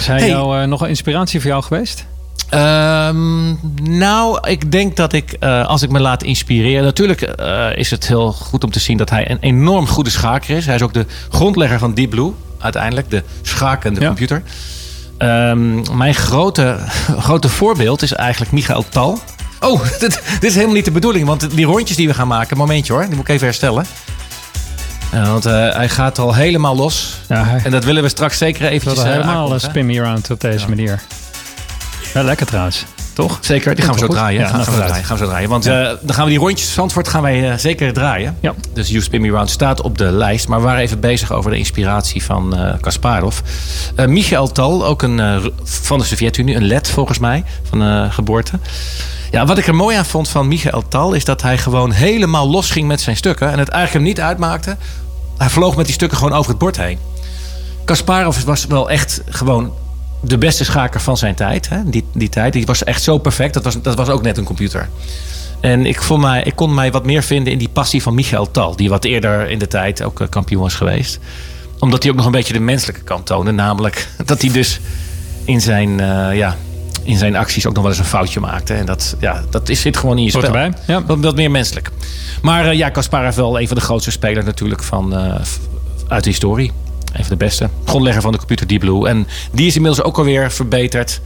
Zijn 0.00 0.18
hey. 0.18 0.28
jou 0.28 0.60
uh, 0.60 0.66
nog 0.66 0.80
een 0.80 0.88
inspiratie 0.88 1.40
voor 1.40 1.50
jou 1.50 1.62
geweest? 1.62 2.06
Um, 2.50 3.58
nou, 3.82 4.48
ik 4.48 4.72
denk 4.72 4.96
dat 4.96 5.12
ik, 5.12 5.36
uh, 5.40 5.66
als 5.66 5.82
ik 5.82 5.90
me 5.90 6.00
laat 6.00 6.22
inspireren... 6.22 6.84
Natuurlijk 6.84 7.34
uh, 7.40 7.76
is 7.76 7.90
het 7.90 8.08
heel 8.08 8.32
goed 8.32 8.64
om 8.64 8.70
te 8.70 8.80
zien 8.80 8.96
dat 8.96 9.10
hij 9.10 9.30
een 9.30 9.38
enorm 9.40 9.86
goede 9.86 10.10
schaker 10.10 10.56
is. 10.56 10.66
Hij 10.66 10.74
is 10.74 10.82
ook 10.82 10.94
de 10.94 11.06
grondlegger 11.30 11.78
van 11.78 11.94
Deep 11.94 12.10
Blue, 12.10 12.32
uiteindelijk. 12.58 13.10
De 13.10 13.22
schakende 13.42 14.00
ja. 14.00 14.06
computer. 14.06 14.42
Um, 15.18 15.96
mijn 15.96 16.14
grote, 16.14 16.76
grote 17.26 17.48
voorbeeld 17.48 18.02
is 18.02 18.12
eigenlijk 18.12 18.52
Michael 18.52 18.84
Tal. 18.88 19.18
Oh, 19.60 19.82
dit, 20.00 20.22
dit, 20.40 20.44
is 20.44 20.54
helemaal 20.54 20.74
niet 20.74 20.84
de 20.84 20.90
bedoeling. 20.90 21.26
Want 21.26 21.50
die 21.50 21.66
rondjes 21.66 21.96
die 21.96 22.08
we 22.08 22.14
gaan 22.14 22.28
maken... 22.28 22.56
Momentje 22.56 22.92
hoor, 22.92 23.06
die 23.06 23.14
moet 23.14 23.28
ik 23.28 23.34
even 23.34 23.46
herstellen. 23.46 23.86
Uh, 25.14 25.30
want 25.30 25.46
uh, 25.46 25.52
hij 25.52 25.88
gaat 25.88 26.18
al 26.18 26.34
helemaal 26.34 26.76
los. 26.76 27.16
Ja, 27.28 27.44
hij... 27.44 27.60
En 27.64 27.70
dat 27.70 27.84
willen 27.84 28.02
we 28.02 28.08
straks 28.08 28.38
zeker 28.38 28.66
eventjes... 28.66 29.04
Uh, 29.04 29.10
helemaal 29.10 29.58
spin 29.58 29.86
me 29.86 30.00
around 30.00 30.30
op 30.30 30.40
deze 30.40 30.58
ja. 30.58 30.68
manier. 30.68 31.00
Ja, 32.14 32.22
lekker 32.22 32.46
trouwens. 32.46 32.84
Toch? 33.12 33.38
Zeker, 33.40 33.74
die 33.74 33.84
gaan 33.84 33.94
we 33.94 34.00
zo 34.00 34.06
draaien. 34.06 34.40
Ja, 34.40 34.48
gaan, 34.48 34.64
gaan, 34.64 34.74
we 34.74 34.80
draaien 34.80 35.04
gaan 35.04 35.16
we 35.16 35.24
zo 35.24 35.30
draaien. 35.30 35.48
Want 35.48 35.64
ja. 35.64 35.82
uh, 35.82 35.96
dan 36.00 36.14
gaan 36.14 36.24
we 36.24 36.30
die 36.30 36.38
rondjes 36.38 36.72
Zandvoort 36.72 37.08
gaan 37.08 37.22
wij 37.22 37.50
uh, 37.50 37.56
zeker 37.56 37.92
draaien. 37.92 38.36
Ja. 38.40 38.54
Dus 38.72 38.88
You 38.88 39.02
Spin 39.02 39.20
Me 39.20 39.30
Round 39.30 39.50
staat 39.50 39.80
op 39.80 39.98
de 39.98 40.04
lijst. 40.04 40.48
Maar 40.48 40.58
we 40.58 40.64
waren 40.64 40.80
even 40.80 41.00
bezig 41.00 41.32
over 41.32 41.50
de 41.50 41.56
inspiratie 41.56 42.24
van 42.24 42.60
uh, 42.60 42.72
Kasparov. 42.80 43.38
Michael 44.06 44.52
Tal, 44.52 44.86
ook 44.86 45.02
een, 45.02 45.52
van 45.64 45.98
de 45.98 46.04
Sovjet-Unie. 46.04 46.54
Een 46.54 46.66
led 46.66 46.90
volgens 46.90 47.18
mij, 47.18 47.44
van 47.68 48.10
geboorte. 48.12 48.58
Ja, 49.30 49.46
wat 49.46 49.58
ik 49.58 49.66
er 49.66 49.74
mooi 49.74 49.96
aan 49.96 50.04
vond 50.04 50.28
van 50.28 50.48
Michael 50.48 50.88
Tal... 50.88 51.12
is 51.12 51.24
dat 51.24 51.42
hij 51.42 51.58
gewoon 51.58 51.90
helemaal 51.92 52.50
los 52.50 52.70
ging 52.70 52.86
met 52.86 53.00
zijn 53.00 53.16
stukken. 53.16 53.50
En 53.50 53.58
het 53.58 53.68
eigenlijk 53.68 53.92
hem 53.92 54.14
niet 54.14 54.20
uitmaakte. 54.20 54.76
Hij 55.38 55.48
vloog 55.48 55.76
met 55.76 55.84
die 55.84 55.94
stukken 55.94 56.18
gewoon 56.18 56.32
over 56.32 56.50
het 56.50 56.58
bord 56.58 56.76
heen. 56.76 56.98
Kasparov 57.84 58.42
was 58.44 58.66
wel 58.66 58.90
echt 58.90 59.22
gewoon 59.28 59.72
de 60.20 60.38
beste 60.38 60.64
schaker 60.64 61.00
van 61.00 61.16
zijn 61.16 61.34
tijd. 61.34 61.68
Hè? 61.68 61.90
Die, 61.90 62.04
die 62.12 62.28
tijd. 62.28 62.52
Die 62.52 62.66
was 62.66 62.84
echt 62.84 63.02
zo 63.02 63.18
perfect. 63.18 63.54
Dat 63.54 63.64
was, 63.64 63.82
dat 63.82 63.94
was 63.94 64.08
ook 64.08 64.22
net 64.22 64.38
een 64.38 64.44
computer. 64.44 64.88
En 65.60 65.86
ik, 65.86 66.02
vond 66.02 66.20
mij, 66.20 66.42
ik 66.42 66.56
kon 66.56 66.74
mij 66.74 66.92
wat 66.92 67.04
meer 67.04 67.22
vinden 67.22 67.52
in 67.52 67.58
die 67.58 67.68
passie 67.68 68.02
van 68.02 68.14
Michael 68.14 68.50
Tal. 68.50 68.76
Die 68.76 68.88
wat 68.88 69.04
eerder 69.04 69.50
in 69.50 69.58
de 69.58 69.68
tijd 69.68 70.02
ook 70.02 70.26
kampioen 70.30 70.62
was 70.62 70.74
geweest. 70.74 71.18
Omdat 71.78 72.02
hij 72.02 72.12
ook 72.12 72.16
nog 72.16 72.26
een 72.26 72.32
beetje 72.32 72.52
de 72.52 72.60
menselijke 72.60 73.02
kant 73.02 73.26
toonde. 73.26 73.50
Namelijk 73.50 74.08
dat 74.24 74.42
hij 74.42 74.52
dus 74.52 74.80
in 75.44 75.60
zijn, 75.60 75.88
uh, 75.88 76.36
ja, 76.36 76.56
in 77.04 77.16
zijn 77.16 77.36
acties 77.36 77.66
ook 77.66 77.74
nog 77.74 77.82
wel 77.82 77.92
eens 77.92 78.00
een 78.00 78.06
foutje 78.06 78.40
maakte. 78.40 78.74
En 78.74 78.86
dat, 78.86 79.16
ja, 79.20 79.42
dat 79.50 79.68
is, 79.68 79.80
zit 79.80 79.96
gewoon 79.96 80.18
in 80.18 80.24
je 80.24 80.30
spel. 80.30 80.42
Erbij. 80.42 80.72
Ja. 80.86 81.04
Wat, 81.04 81.18
wat 81.20 81.36
meer 81.36 81.50
menselijk. 81.50 81.90
Maar 82.42 82.66
uh, 82.66 82.72
ja, 82.72 82.88
Kasparov 82.88 83.36
wel 83.36 83.60
een 83.60 83.66
van 83.66 83.76
de 83.76 83.82
grootste 83.82 84.10
spelers 84.10 84.46
natuurlijk 84.46 84.82
van, 84.82 85.14
uh, 85.14 85.34
uit 86.08 86.24
de 86.24 86.30
historie. 86.30 86.72
Een 87.12 87.24
van 87.24 87.28
de 87.28 87.44
beste. 87.44 87.68
Grondlegger 87.84 88.22
van 88.22 88.32
de 88.32 88.38
computer 88.38 88.66
Deep 88.66 88.80
Blue. 88.80 89.08
En 89.08 89.26
die 89.52 89.66
is 89.66 89.76
inmiddels 89.76 90.02
ook 90.06 90.18
alweer 90.18 90.52
verbeterd. 90.52 91.20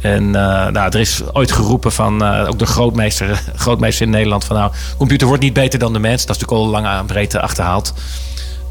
En 0.00 0.24
uh, 0.24 0.32
nou, 0.66 0.76
er 0.76 1.00
is 1.00 1.22
ooit 1.32 1.52
geroepen 1.52 1.92
van 1.92 2.22
uh, 2.22 2.48
ook 2.48 2.58
de 2.58 2.66
grootmeester, 2.66 3.42
grootmeester 3.56 4.06
in 4.06 4.12
Nederland 4.12 4.44
van 4.44 4.56
nou, 4.56 4.72
computer 4.96 5.26
wordt 5.26 5.42
niet 5.42 5.52
beter 5.52 5.78
dan 5.78 5.92
de 5.92 5.98
mens. 5.98 6.26
Dat 6.26 6.36
is 6.36 6.40
natuurlijk 6.42 6.66
al 6.66 6.80
lang 6.80 6.86
aan 6.86 7.06
breedte 7.06 7.40
achterhaald. 7.40 7.94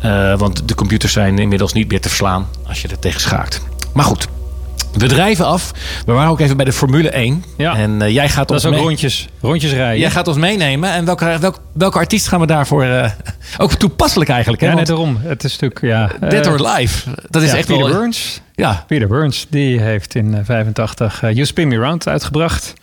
Uh, 0.06 0.38
want 0.38 0.68
de 0.68 0.76
computers 0.76 1.14
zijn 1.14 1.40
inmiddels 1.40 1.74
niet 1.74 1.90
meer 1.90 2.02
te 2.02 2.08
verslaan 2.08 2.48
als 2.68 2.82
je 2.82 2.88
er 2.88 3.00
tegen 3.00 3.22
schaakt. 3.22 3.62
Maar 3.94 4.06
goed, 4.06 4.28
we 4.94 5.08
drijven 5.08 5.46
af. 5.46 5.72
We 6.06 6.12
waren 6.12 6.32
ook 6.32 6.40
even 6.40 6.56
bij 6.56 6.66
de 6.66 6.74
Formule 6.74 7.10
1. 7.10 7.44
Ja. 7.58 7.76
En 7.76 8.02
eh, 8.02 8.14
jij 8.14 8.30
gaat 8.30 8.52
ons. 8.52 8.62
Dat 8.62 8.76
rondjes, 8.76 9.28
rondjes 9.42 9.72
rijden. 9.72 10.00
Jij 10.00 10.12
gaat 10.12 10.28
ons 10.28 10.38
meenemen. 10.38 10.92
En 10.92 11.06
welke, 11.06 11.38
welke, 11.40 11.60
welke 11.74 11.98
artiest 11.98 12.28
gaan 12.28 12.40
we 12.40 12.46
daarvoor. 12.46 12.84
Eh, 12.84 13.12
ook 13.58 13.74
toepasselijk 13.74 14.30
eigenlijk. 14.30 14.62
Hè? 14.62 14.74
Net 14.74 14.90
erom, 14.90 15.18
Het 15.22 15.44
is 15.44 15.52
natuurlijk. 15.52 15.82
Ja, 15.82 16.30
Dead 16.30 16.48
or 16.48 16.66
eh, 16.66 16.76
Live. 16.76 17.10
Dat 17.30 17.42
is 17.42 17.54
echt 17.54 17.68
Peter. 17.68 17.92
Burns. 17.92 18.42
Ja. 18.56 18.84
Peter 18.88 19.08
Burns, 19.08 19.48
die 19.50 19.82
heeft 19.82 20.16
in 20.16 20.42
85 20.44 21.22
You 21.22 21.46
Spin 21.46 21.68
Me 21.68 21.78
Round 21.78 22.08
uitgebracht. 22.08 22.74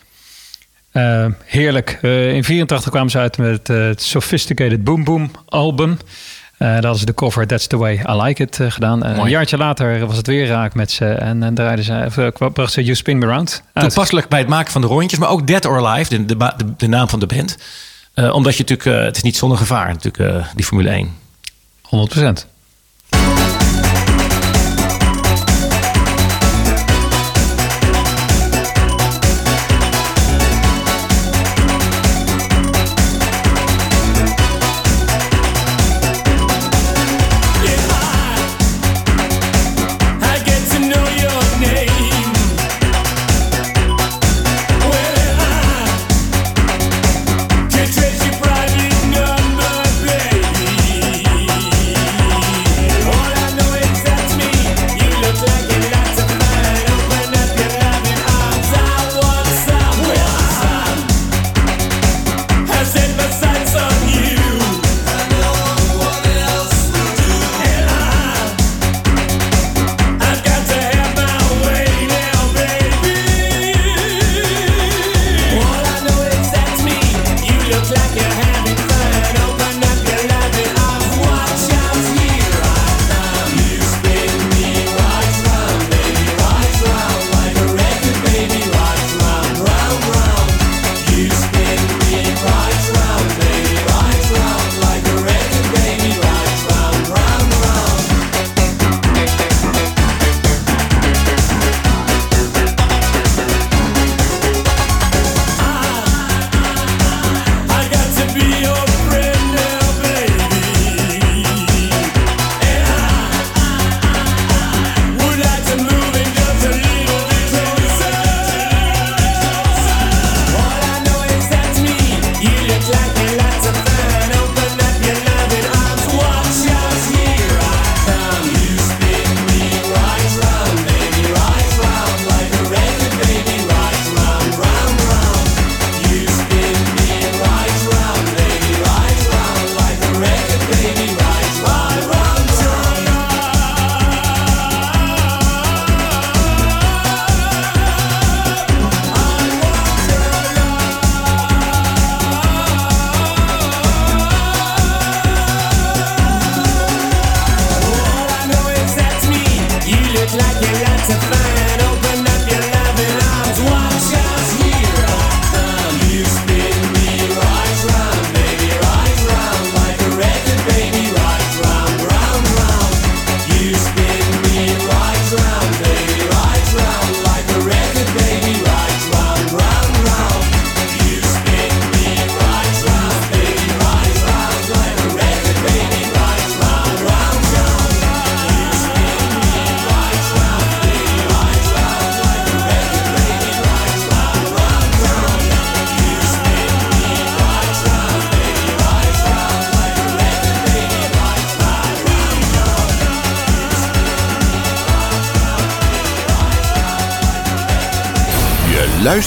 heerlijk. 1.45 1.99
in 2.03 2.45
84 2.45 2.91
kwamen 2.91 3.11
ze 3.11 3.19
uit 3.19 3.39
met 3.39 3.69
het 3.69 4.03
Sophisticated 4.03 4.85
Boom 4.85 5.05
Boom 5.05 5.31
album. 5.47 5.99
Eh, 6.59 6.81
dat 6.81 6.97
is 6.97 7.05
de 7.05 7.15
cover 7.15 7.47
That's 7.47 7.67
the 7.67 7.77
Way 7.77 7.95
I 8.09 8.23
Like 8.23 8.43
It 8.43 8.61
eh, 8.61 8.71
gedaan. 8.71 9.05
Eh, 9.05 9.17
een 9.17 9.29
jaartje 9.29 9.57
later 9.57 10.07
was 10.07 10.17
het 10.17 10.27
weer 10.27 10.47
raak 10.47 10.75
met 10.75 10.91
ze. 10.91 11.07
En, 11.07 11.43
en 11.43 11.55
draaiden 11.55 11.85
ze, 11.85 12.05
of, 12.07 12.53
bracht 12.53 12.73
ze 12.73 12.83
You 12.83 12.97
Spin 12.97 13.19
Me 13.19 13.27
Round. 13.27 13.63
Toepasselijk 13.73 14.29
bij 14.29 14.39
het 14.39 14.49
maken 14.49 14.73
van 14.73 14.81
de 14.81 14.87
rondjes, 14.87 15.19
maar 15.19 15.29
ook 15.29 15.47
Dead 15.47 15.65
or 15.65 15.87
Alive, 15.87 16.25
de, 16.25 16.37
de, 16.37 16.53
de 16.77 16.87
naam 16.87 17.09
van 17.09 17.21
de 17.21 17.27
band. 17.27 17.59
omdat 18.33 18.57
je 18.57 18.65
natuurlijk, 18.65 19.07
het 19.07 19.17
is 19.17 19.23
niet 19.23 19.37
zonder 19.37 19.59
gevaar 19.59 19.89
natuurlijk, 19.89 20.45
die 20.55 20.65
Formule 20.65 20.91
1. 20.91 21.15
100 21.83 22.11
procent. 22.13 22.47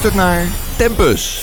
luistert 0.03 0.23
naar 0.25 0.47
Tempus. 0.75 1.38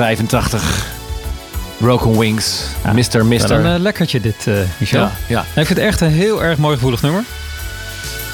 1985. 0.00 0.86
Broken 1.76 2.18
Wings. 2.18 2.60
Mr. 2.92 3.04
Wel 3.12 3.24
Mister. 3.24 3.64
een 3.64 3.74
eh, 3.74 3.80
lekkertje 3.80 4.20
dit, 4.20 4.46
eh, 4.46 4.54
Michel. 4.78 5.00
ja, 5.00 5.10
ja. 5.26 5.40
Ik 5.40 5.46
vind 5.66 5.68
het 5.68 5.78
echt 5.78 6.00
een 6.00 6.10
heel 6.10 6.42
erg 6.42 6.58
mooi 6.58 6.74
gevoelig 6.74 7.02
nummer. 7.02 7.24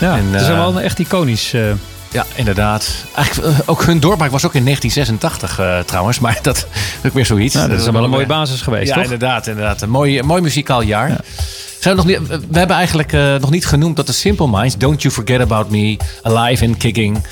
Ja, 0.00 0.16
En, 0.16 0.26
het 0.32 0.40
is 0.40 0.48
wel 0.48 0.76
een 0.76 0.82
echt 0.82 0.98
iconisch. 0.98 1.52
eh, 1.52 1.62
Ja, 2.10 2.24
inderdaad. 2.34 2.94
Eigenlijk, 3.14 3.54
ook 3.66 3.84
hun 3.84 4.00
doorbraak 4.00 4.30
was 4.30 4.44
ook 4.46 4.54
in 4.54 4.64
1986 4.64 5.58
eh, 5.58 5.78
trouwens. 5.86 6.18
Maar 6.20 6.38
dat 6.42 6.56
is 6.56 7.06
ook 7.06 7.12
weer 7.12 7.26
zoiets. 7.26 7.54
nou, 7.54 7.68
dat 7.68 7.80
is 7.80 7.88
wel 7.90 8.04
een 8.04 8.10
mooie 8.10 8.26
basis 8.26 8.60
geweest, 8.60 8.88
Ja, 8.88 8.94
toch? 8.94 9.02
inderdaad, 9.02 9.46
inderdaad. 9.46 9.82
Een 9.82 9.90
mooi, 9.90 10.22
mooi 10.22 10.42
muzikaal 10.42 10.82
jaar. 10.82 11.20
Zijn 11.80 11.96
we, 11.96 12.02
nog 12.02 12.06
niet, 12.20 12.28
we 12.50 12.58
hebben 12.58 12.76
eigenlijk 12.76 13.12
nog 13.40 13.50
niet 13.50 13.66
genoemd 13.66 13.96
dat 13.96 14.06
de 14.06 14.12
Simple 14.12 14.48
Minds, 14.50 14.76
Don't 14.78 15.02
You 15.02 15.14
Forget 15.14 15.40
About 15.40 15.70
Me, 15.70 15.96
Alive 16.22 16.66
and 16.66 16.76
Kicking. 16.76 17.22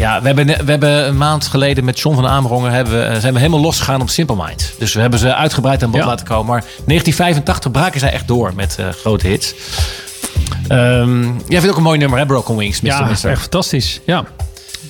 Ja, 0.00 0.20
we 0.20 0.26
hebben, 0.26 0.46
we 0.46 0.70
hebben 0.70 1.06
een 1.06 1.16
maand 1.16 1.46
geleden 1.46 1.84
met 1.84 2.00
John 2.00 2.14
van 2.16 2.26
Amerongen 2.26 2.72
hebben 2.72 2.94
we, 2.98 3.02
eh, 3.04 3.18
zijn 3.20 3.32
we 3.32 3.38
helemaal 3.38 3.60
losgegaan 3.60 4.00
op 4.00 4.08
Simple 4.08 4.36
Minds. 4.36 4.72
Dus 4.78 4.94
we 4.94 5.00
hebben 5.00 5.18
ze 5.18 5.34
uitgebreid 5.34 5.82
aan 5.82 5.90
bod 5.90 6.00
Ja. 6.00 6.06
laten 6.06 6.26
komen. 6.26 6.46
Maar 6.46 6.64
1985 6.84 7.70
braken 7.70 8.00
zij 8.00 8.12
echt 8.12 8.28
door 8.28 8.52
met 8.54 8.76
eh, 8.78 8.86
grote 8.88 9.26
hits. 9.26 9.54
Ehm, 10.68 11.22
jij 11.24 11.58
vindt 11.60 11.68
ook 11.70 11.76
een 11.76 11.82
mooi 11.82 11.98
nummer, 11.98 12.18
hè? 12.18 12.26
Broken 12.26 12.56
Wings, 12.56 12.80
Mr. 12.80 12.88
ja, 12.88 13.04
Mister. 13.04 13.30
echt 13.30 13.40
fantastisch. 13.40 14.00
Ja. 14.04 14.24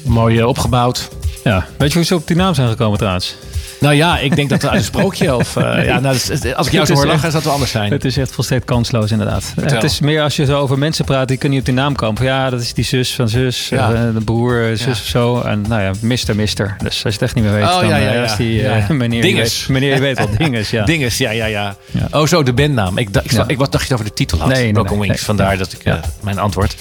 Mooi 0.02 0.38
eh, 0.38 0.46
opgebouwd. 0.46 1.08
ja. 1.44 1.66
Weet 1.78 1.88
je 1.92 1.96
hoe 1.98 2.06
ze 2.06 2.14
op 2.14 2.26
die 2.26 2.36
naam 2.36 2.54
zijn 2.54 2.68
gekomen 2.68 2.98
trouwens? 2.98 3.36
Nou 3.80 3.94
ja, 3.94 4.18
ik 4.18 4.36
denk 4.36 4.48
dat 4.48 4.64
uit 4.66 4.78
een 4.78 4.84
sprookje 4.84 5.34
of... 5.36 5.56
eh, 5.56 5.84
ja, 5.84 6.00
nou, 6.00 6.14
is- 6.14 6.54
als 6.54 6.66
ik 6.66 6.72
jou 6.72 6.86
zo 6.86 6.94
hoor 6.94 7.06
lachen, 7.06 7.20
zou 7.20 7.34
het 7.34 7.44
wel 7.44 7.52
anders 7.52 7.70
zijn. 7.70 7.92
Het 7.92 8.04
is 8.04 8.16
echt 8.16 8.32
volstrekt 8.32 8.64
kansloos 8.64 9.10
inderdaad. 9.10 9.52
Het 9.60 9.82
is 9.82 10.00
meer 10.00 10.22
als 10.22 10.36
je 10.36 10.44
zo 10.44 10.58
over 10.58 10.78
mensen 10.78 11.04
praat, 11.04 11.28
die 11.28 11.36
kunnen 11.36 11.58
niet 11.58 11.68
op 11.68 11.74
die 11.74 11.82
naam 11.84 11.94
komen. 11.94 12.24
Ja, 12.24 12.50
dat 12.50 12.60
is 12.60 12.74
die 12.74 12.84
zus 12.84 13.14
van 13.14 13.28
zus, 13.28 13.68
Ja. 13.68 13.92
eh, 13.92 14.00
de 14.14 14.20
broer, 14.24 14.62
zus 14.72 14.84
Ja. 14.84 14.90
of 14.90 14.96
zo. 14.96 15.40
En 15.40 15.64
nou 15.68 15.82
ja, 15.82 15.90
mister, 16.00 16.36
mister. 16.36 16.76
Dus 16.82 16.92
als 16.92 17.02
je 17.02 17.08
het 17.08 17.22
echt 17.22 17.34
niet 17.34 17.44
meer 17.44 17.52
weet, 17.52 17.62
Oh, 17.64 17.80
dan 17.80 17.88
ja, 17.88 17.96
ja, 17.96 18.12
ja. 18.12 18.24
is 18.24 18.36
die 18.36 18.68
eh, 18.68 18.88
ja. 18.88 18.94
meneer, 18.94 19.22
Dinges. 19.22 19.52
Je 19.54 19.58
weet, 19.60 19.68
meneer 19.68 19.94
je 19.94 20.00
weet 20.00 20.18
wel, 20.18 20.28
dinges, 20.46 20.70
ja. 20.70 20.84
Dinges, 20.84 21.18
ja, 21.18 21.30
ja, 21.30 21.46
ja. 21.46 21.76
Oh, 22.10 22.26
zo, 22.26 22.42
de 22.42 22.52
bandnaam. 22.52 22.98
Ik, 22.98 23.12
dacht- 23.12 23.26
ik, 23.48 23.58
dacht 23.58 23.72
je 23.72 23.78
het 23.78 23.92
over 23.92 24.04
de 24.04 24.12
titel 24.12 24.38
had. 24.38 24.48
Nee, 24.48 24.62
nee, 24.62 24.72
Broken 24.72 24.98
nee, 24.98 25.08
Wings. 25.08 25.22
Vandaar 25.24 25.58
dat 25.58 25.72
ik 25.72 25.82
mijn 26.22 26.38
antwoord. 26.38 26.74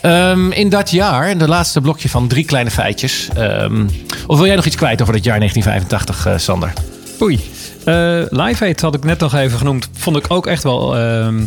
Ehm, 0.00 0.50
in 0.50 0.68
dat 0.68 0.90
jaar, 0.90 1.30
in 1.30 1.38
de 1.38 1.48
laatste 1.48 1.80
blokje 1.80 2.08
van 2.08 2.28
drie 2.28 2.44
kleine 2.44 2.70
feitjes. 2.70 3.28
ehm, 3.36 3.86
of 4.26 4.36
wil 4.36 4.46
jij 4.46 4.56
nog 4.56 4.64
iets 4.64 4.76
kwijt 4.76 5.02
over 5.02 5.12
dat 5.14 5.24
jaar 5.24 5.38
1985, 5.38 6.26
eh, 6.26 6.33
Sander? 6.38 6.72
Oei. 7.20 7.40
Eh 7.84 8.22
Live 8.28 8.64
Aid 8.64 8.80
had 8.80 8.94
ik 8.94 9.04
net 9.04 9.18
nog 9.18 9.34
even 9.34 9.58
genoemd. 9.58 9.88
Vond 9.92 10.16
ik 10.16 10.24
ook 10.28 10.46
echt 10.46 10.62
wel 10.62 10.96
ehm, 10.96 11.44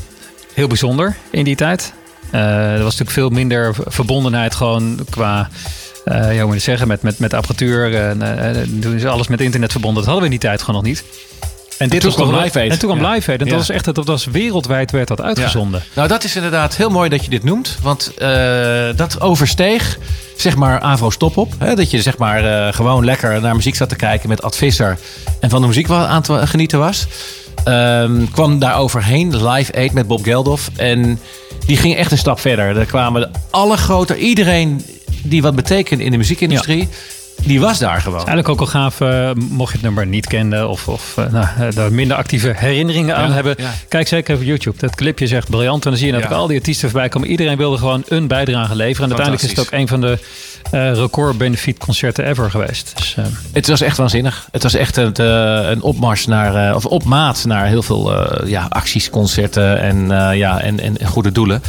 heel 0.53 0.67
bijzonder 0.67 1.15
in 1.29 1.43
die 1.43 1.55
tijd. 1.55 1.93
Eh, 2.31 2.73
er 2.73 2.83
was 2.83 2.97
natuurlijk 2.97 3.11
veel 3.11 3.29
minder 3.29 3.75
verbondenheid 3.87 4.55
gewoon 4.55 4.99
qua 5.09 5.49
eh 6.07 6.35
ja, 6.35 6.45
moet 6.45 6.53
je 6.53 6.59
zeggen, 6.59 6.87
met, 6.87 7.01
met, 7.01 7.19
met 7.19 7.33
apparatuur. 7.33 7.95
En, 7.95 8.21
eh, 8.21 9.03
eh, 9.03 9.11
alles 9.11 9.27
met 9.27 9.41
internet 9.41 9.71
verbonden. 9.71 10.03
Dat 10.03 10.11
hadden 10.11 10.29
we 10.29 10.33
in 10.33 10.39
die 10.39 10.49
tijd 10.49 10.61
gewoon 10.61 10.75
nog 10.75 10.89
niet. 10.89 11.03
En 11.77 11.89
dit 11.89 12.01
toen 12.01 12.09
was 12.09 12.19
kwam 12.19 12.41
Live 12.41 12.59
Aid. 12.59 12.71
En 12.71 12.79
toen 12.79 12.89
kwam 12.89 13.03
Ja. 13.03 13.11
Live 13.11 13.31
Aid. 13.31 13.41
En 13.41 13.47
dat 13.47 13.57
was 13.57 13.69
echt, 13.69 13.95
dat 13.95 14.05
was 14.05 14.25
wereldwijd 14.25 14.91
werd 14.91 15.07
dat 15.07 15.21
uitgezonden. 15.21 15.83
Nou, 15.93 16.07
dat 16.07 16.23
is 16.23 16.35
inderdaad 16.35 16.75
heel 16.75 16.89
mooi 16.89 17.09
dat 17.09 17.23
je 17.23 17.29
dit 17.29 17.43
noemt. 17.43 17.77
Want 17.81 18.13
eh, 18.17 18.29
dat 18.95 19.21
oversteeg, 19.21 19.97
zeg 20.35 20.55
maar, 20.55 20.79
Avro 20.79 21.09
Stop 21.09 21.37
op. 21.37 21.53
Hè? 21.57 21.75
Dat 21.75 21.91
je 21.91 22.01
zeg 22.01 22.17
maar 22.17 22.67
eh, 22.67 22.73
gewoon 22.73 23.05
lekker 23.05 23.41
naar 23.41 23.55
muziek 23.55 23.75
zat 23.75 23.89
te 23.89 23.95
kijken 23.95 24.29
met 24.29 24.41
Advisser. 24.41 24.97
En 25.39 25.49
van 25.49 25.61
de 25.61 25.67
muziek 25.67 25.87
wel 25.87 25.97
aan 26.05 26.21
te 26.21 26.47
genieten 26.47 26.79
was. 26.79 27.07
Ehm, 27.63 28.25
kwam 28.31 28.59
daar 28.59 28.77
overheen, 28.77 29.47
Live 29.47 29.73
Aid 29.75 29.93
met 29.93 30.07
Bob 30.07 30.23
Geldof. 30.23 30.69
En 30.75 31.19
die 31.65 31.77
ging 31.77 31.95
echt 31.95 32.11
een 32.11 32.17
stap 32.17 32.39
verder. 32.39 32.77
Er 32.77 32.85
kwamen 32.85 33.31
alle 33.49 33.77
grote, 33.77 34.17
iedereen 34.17 34.85
die 35.23 35.41
wat 35.41 35.55
betekende 35.55 36.03
in 36.03 36.11
de 36.11 36.17
muziekindustrie... 36.17 36.89
Die 37.43 37.59
was 37.59 37.79
daar 37.79 38.01
gewoon. 38.01 38.17
Eigenlijk 38.17 38.49
ook 38.49 38.59
al 38.59 38.65
gaaf, 38.65 39.01
eh, 39.01 39.31
mocht 39.33 39.71
je 39.71 39.77
het 39.77 39.85
nummer 39.85 40.07
niet 40.07 40.27
kennen 40.27 40.69
of, 40.69 40.87
of 40.87 41.17
eh, 41.17 41.31
nou, 41.31 41.45
eh, 41.59 41.75
daar 41.75 41.91
minder 41.91 42.17
actieve 42.17 42.53
herinneringen 42.55 43.15
aan 43.15 43.27
Ja, 43.27 43.33
hebben. 43.33 43.55
ja. 43.57 43.73
Kijk 43.87 44.07
zeker 44.07 44.29
even 44.33 44.43
op 44.45 44.49
YouTube. 44.49 44.77
Dat 44.79 44.95
clipje 44.95 45.25
is 45.25 45.31
echt 45.31 45.49
briljant. 45.49 45.83
En 45.83 45.89
dan 45.89 45.99
zie 45.99 46.07
je 46.07 46.13
dat 46.13 46.21
Ja. 46.21 46.27
ook 46.27 46.33
al 46.33 46.47
die 46.47 46.57
artiesten 46.57 46.89
voorbij 46.89 47.09
komen. 47.09 47.29
Iedereen 47.29 47.57
wilde 47.57 47.77
gewoon 47.77 48.03
een 48.07 48.27
bijdrage 48.27 48.75
leveren. 48.75 49.11
En 49.11 49.15
uiteindelijk 49.17 49.43
is 49.43 49.49
het 49.49 49.59
ook 49.59 49.79
een 49.79 49.87
van 49.87 50.01
de 50.01 50.17
eh 50.71 50.93
record 50.93 51.37
benefiet 51.37 51.77
concerten 51.77 52.25
ever 52.25 52.51
geweest. 52.51 52.93
Dus, 52.95 53.15
eh, 53.17 53.25
Het 53.53 53.67
was 53.67 53.81
echt 53.81 53.97
waanzinnig. 53.97 54.47
Het 54.51 54.63
was 54.63 54.73
echt 54.73 54.97
een, 54.97 55.13
eh, 55.13 55.69
een 55.69 55.81
opmars 55.81 56.25
naar, 56.25 56.75
of 56.75 56.85
opmaat 56.85 57.45
naar 57.45 57.65
heel 57.65 57.83
veel 57.83 58.13
ja, 58.45 58.65
acties, 58.69 59.09
concerten 59.09 59.79
en, 59.79 60.07
ja, 60.37 60.61
en, 60.61 60.79
en, 60.79 60.97
goede 61.05 61.31
doelen. 61.31 61.61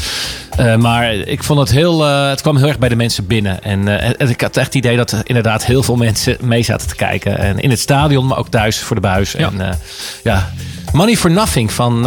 Maar 0.79 1.15
ik 1.15 1.43
vond 1.45 1.61
het 1.61 1.71
heel, 1.71 2.05
het 2.05 2.41
kwam 2.41 2.57
heel 2.57 2.69
erg 2.69 2.79
bij 2.79 2.89
de 2.89 2.97
mensen 2.97 3.27
binnen. 3.27 3.63
En, 3.63 4.19
en 4.19 4.29
ik 4.29 4.41
had 4.41 4.57
echt 4.57 4.67
het 4.67 4.75
idee 4.75 4.97
dat 4.97 5.11
er 5.11 5.21
inderdaad 5.25 5.65
heel 5.65 5.83
veel 5.83 5.97
mensen 5.97 6.37
mee 6.41 6.63
zaten 6.63 6.89
te 6.89 6.95
kijken. 6.95 7.39
En 7.39 7.59
in 7.59 7.71
het 7.71 7.81
stadion, 7.81 8.27
maar 8.27 8.39
ook 8.39 8.49
thuis 8.49 8.79
voor 8.79 8.97
de 8.97 9.03
buis. 9.03 9.33
Ja. 9.33 9.51
En, 9.59 9.79
ja. 10.23 10.53
Money 10.93 11.17
for 11.17 11.31
Nothing 11.31 11.73
van, 11.73 12.03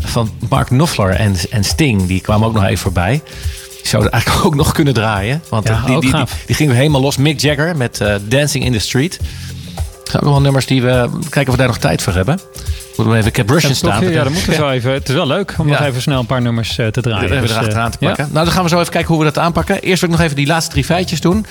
van 0.00 0.30
Mark 0.48 0.66
Knopfler 0.66 1.10
en, 1.10 1.34
en 1.50 1.64
Sting, 1.64 2.06
die 2.06 2.20
kwamen 2.20 2.48
ook 2.48 2.54
nog 2.54 2.64
even 2.64 2.78
voorbij. 2.78 3.22
Die 3.84 3.92
zouden 3.92 4.12
eigenlijk 4.12 4.46
ook 4.46 4.54
nog 4.54 4.72
kunnen 4.72 4.94
draaien. 4.94 5.42
Want 5.48 5.68
Ja, 5.68 5.82
die, 5.86 6.00
die, 6.00 6.10
die, 6.12 6.24
die 6.46 6.54
ging 6.56 6.72
helemaal 6.72 7.00
los. 7.00 7.16
Mick 7.16 7.40
Jagger 7.40 7.76
met 7.76 8.00
eh, 8.00 8.14
Dancing 8.28 8.64
in 8.64 8.72
the 8.72 8.78
Street. 8.78 9.20
Zijn 10.14 10.26
ook 10.26 10.32
wel 10.32 10.40
nummers 10.42 10.66
die 10.66 10.82
we... 10.82 11.08
Kijken 11.30 11.46
of 11.46 11.50
we 11.50 11.56
daar 11.56 11.66
nog 11.66 11.78
tijd 11.78 12.02
voor 12.02 12.12
hebben. 12.14 12.38
Moeten 12.96 13.12
we 13.12 13.18
even... 13.18 13.28
Ik 13.30 13.36
heb 13.36 13.50
Russian 13.50 13.72
ja, 13.72 13.80
toch, 13.80 13.94
staan. 13.94 14.12
ja, 14.12 14.22
dan 14.22 14.32
moeten 14.32 14.50
we 14.50 14.56
zo 14.56 14.68
even. 14.68 14.92
Het 14.92 15.08
is 15.08 15.14
wel 15.14 15.26
leuk 15.26 15.54
om 15.58 15.68
Ja. 15.68 15.78
nog 15.78 15.88
even 15.88 16.02
snel 16.02 16.18
een 16.20 16.26
paar 16.26 16.42
nummers 16.42 16.78
eh, 16.78 16.86
te 16.86 17.00
draaien. 17.00 17.24
Even 17.30 17.40
Dus, 17.40 17.50
eh, 17.50 17.56
erachteraan 17.56 17.90
te 17.90 17.96
ja. 18.00 18.06
pakken. 18.06 18.28
Nou, 18.32 18.44
dan 18.44 18.54
gaan 18.54 18.62
we 18.62 18.68
zo 18.68 18.80
even 18.80 18.92
kijken 18.92 19.14
hoe 19.14 19.18
we 19.18 19.24
dat 19.32 19.38
aanpakken. 19.38 19.80
Eerst 19.82 20.00
wil 20.00 20.10
ik 20.10 20.16
nog 20.16 20.24
even 20.24 20.36
die 20.36 20.46
laatste 20.46 20.70
drie 20.70 20.84
feitjes 20.84 21.20
doen. 21.20 21.46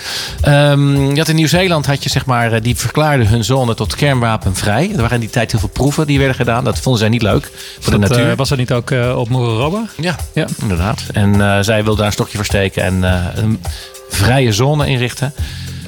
Had 1.16 1.28
in 1.28 1.36
Nieuw-Zeeland 1.36 1.86
had 1.86 2.04
je 2.04 2.10
zeg 2.10 2.26
maar, 2.26 2.52
eh, 2.52 2.62
die 2.62 2.76
verklaarden 2.76 3.28
hun 3.28 3.44
zone 3.44 3.74
tot 3.76 3.96
kernwapenvrij. 3.96 4.90
Er 4.92 4.98
waren 5.02 5.12
in 5.14 5.20
die 5.20 5.30
tijd 5.30 5.52
heel 5.52 5.60
veel 5.60 5.70
proeven 5.70 6.08
die 6.08 6.18
werden 6.18 6.36
gedaan. 6.36 6.64
Dat 6.64 6.80
vonden 6.80 7.02
zij 7.02 7.10
niet 7.10 7.22
leuk 7.22 7.52
voor 7.80 7.94
de 7.94 8.00
Dat, 8.00 8.12
eh, 8.12 8.18
natuur. 8.18 8.36
was 8.36 8.50
dat 8.50 8.58
niet 8.58 8.72
ook 8.72 8.92
eh, 8.92 9.18
op 9.18 9.30
Moerorobba? 9.30 9.86
Ja, 9.98 10.16
Ja. 10.34 10.48
inderdaad. 10.62 11.04
En 11.14 11.42
eh, 11.42 11.58
zij 11.62 11.84
wil 11.84 11.96
daar 11.96 12.06
een 12.06 12.12
stokje 12.12 12.38
versteken 12.38 12.84
en 12.84 13.04
eh, 13.04 13.44
een 13.44 13.62
vrije 14.10 14.52
zone 14.52 14.88
inrichten. 14.88 15.34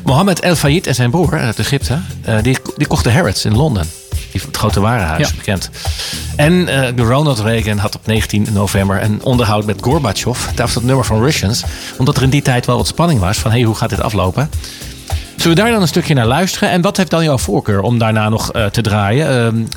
Mohammed 0.06 0.39
El 0.39 0.56
Fayed 0.56 0.88
en 0.88 0.95
zijn 0.95 1.10
broer 1.10 1.39
uit 1.39 1.60
Egypte, 1.60 1.99
eh, 2.22 2.36
die, 2.41 2.58
die 2.78 2.88
kochten 2.88 3.14
Harrods 3.14 3.45
in 3.45 3.56
Londen. 3.56 3.86
Die, 4.32 4.41
het 4.45 4.58
grote 4.58 4.80
warenhuis, 4.80 5.30
Ja. 5.30 5.36
bekend. 5.36 5.70
En 6.36 6.68
eh, 6.68 7.06
Ronald 7.06 7.39
Reagan 7.39 7.78
had 7.78 7.95
op 7.95 8.06
19 8.06 8.47
november 8.53 9.03
een 9.03 9.24
onderhoud 9.24 9.66
met 9.66 9.78
Gorbachev. 9.82 10.45
Daar 10.45 10.66
was 10.66 10.74
dat 10.74 10.84
nummer 10.84 11.06
van 11.06 11.22
Russians. 11.24 11.64
Omdat 11.97 12.18
er 12.18 12.24
in 12.24 12.30
die 12.30 12.41
tijd 12.41 12.66
wel 12.66 12.78
wat 12.78 12.88
spanning 12.88 13.20
was 13.20 13.38
van 13.38 13.51
hey, 13.51 13.62
hoe 13.62 13.76
gaat 13.76 13.89
dit 13.89 14.01
aflopen? 14.01 14.49
Zullen 15.36 15.58
we 15.58 15.64
daar 15.64 15.72
dan 15.72 15.82
een 15.82 15.88
stukje 15.88 16.14
naar 16.14 16.26
luisteren? 16.26 16.70
En 16.70 16.82
wat 16.82 16.97
heeft 16.97 17.10
dan 17.10 17.24
jouw 17.24 17.38
voorkeur 17.38 17.82
om 17.82 17.97
daarna 17.97 18.30
nog 18.30 18.51
eh, 18.51 18.66
te 18.66 18.82
draaien? 18.82 19.28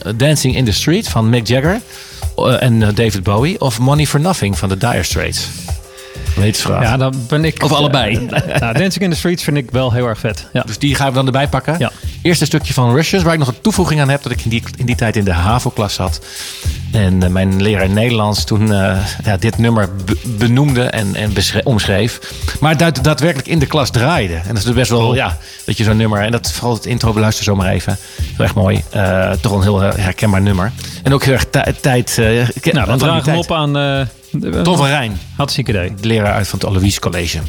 Ehm, 0.05 0.17
Dancing 0.17 0.57
in 0.57 0.65
the 0.65 0.73
Street 0.73 1.09
van 1.09 1.29
Mick 1.29 1.47
Jagger 1.47 1.81
eh, 2.37 2.63
en 2.63 2.83
eh, 2.83 2.89
David 2.95 3.23
Bowie. 3.23 3.61
Of 3.61 3.79
Money 3.79 4.07
for 4.07 4.21
Nothing 4.21 4.59
van 4.59 4.69
de 4.69 4.77
Dire 4.77 5.03
Straits? 5.03 5.49
Levensvraag. 6.37 6.83
Ja, 6.83 6.97
dan 6.97 7.15
ben 7.29 7.45
ik. 7.45 7.63
Of 7.63 7.73
allebei. 7.73 8.27
nou, 8.61 8.79
Dancing 8.79 9.05
in 9.05 9.11
the 9.11 9.17
Streets 9.17 9.43
vind 9.43 9.57
ik 9.57 9.71
wel 9.71 9.93
heel 9.93 10.07
erg 10.07 10.19
vet. 10.19 10.47
Ja. 10.53 10.63
Dus 10.67 10.79
die 10.79 10.95
gaan 10.95 11.09
we 11.09 11.15
dan 11.15 11.27
erbij 11.27 11.49
pakken. 11.49 11.77
Ja. 11.79 11.91
Eerst 12.23 12.41
een 12.41 12.47
stukje 12.47 12.73
van 12.75 12.95
Russians, 12.95 13.25
waar 13.25 13.33
ik 13.33 13.39
nog 13.39 13.49
een 13.49 13.61
toevoeging 13.61 14.01
aan 14.01 14.09
heb 14.09 14.23
dat 14.23 14.33
ik 14.33 14.41
in 14.45 14.51
die, 14.51 14.63
in 14.77 14.87
die 14.87 14.97
tijd 14.97 15.17
in 15.17 15.25
de 15.25 15.33
HAVO-klas 15.33 15.95
zat. 15.95 16.21
En 16.93 17.23
eh, 17.23 17.29
mijn 17.31 17.63
leraar 17.63 17.89
Nederlands 17.89 18.45
toen 18.45 18.73
eh, 18.73 18.97
ja, 19.25 19.37
dit 19.37 19.59
nummer 19.59 19.89
be- 20.05 20.17
benoemde 20.27 20.83
en, 20.85 21.15
en 21.15 21.33
omschreef. 21.65 22.21
Maar 22.61 22.77
daad- 22.77 23.05
daadwerkelijk 23.05 23.49
in 23.49 23.59
de 23.59 23.67
klas 23.67 23.91
draaide. 23.91 24.35
En 24.35 24.49
dat 24.49 24.57
is 24.57 24.65
dus 24.65 24.75
best 24.75 24.91
wel, 24.91 25.15
ja, 25.15 25.37
dat 25.65 25.77
je 25.77 25.85
zo'n 25.85 25.97
nummer. 25.97 26.21
En 26.23 26.31
dat 26.31 26.51
vooral 26.53 26.75
het 26.75 26.87
intro 26.87 27.13
beluister 27.13 27.45
zo 27.45 27.57
maar 27.57 27.69
even. 27.69 27.97
Heel 28.23 28.45
erg 28.45 28.55
mooi. 28.55 28.83
Eh, 28.91 29.31
toch 29.31 29.53
een 29.53 29.63
heel 29.63 29.81
herkenbaar 29.81 30.41
nummer. 30.43 30.73
En 31.03 31.15
ook 31.15 31.25
heel 31.25 31.35
erg 31.35 31.45
tij- 31.51 31.75
tijd. 31.81 32.19
eh, 32.19 32.25
Nou, 32.73 32.87
dan 32.87 32.99
we 32.99 33.31
hem 33.31 33.39
op 33.39 33.53
aan. 33.53 34.09
Tom 34.63 34.77
van 34.77 34.87
Rijn, 34.87 35.19
Hartstikke 35.37 35.71
idee. 35.71 35.95
de 35.95 36.07
leraar 36.07 36.33
uit 36.33 36.49
van 36.49 36.59
het 36.59 36.69
Alois 36.69 36.99
College. 36.99 37.41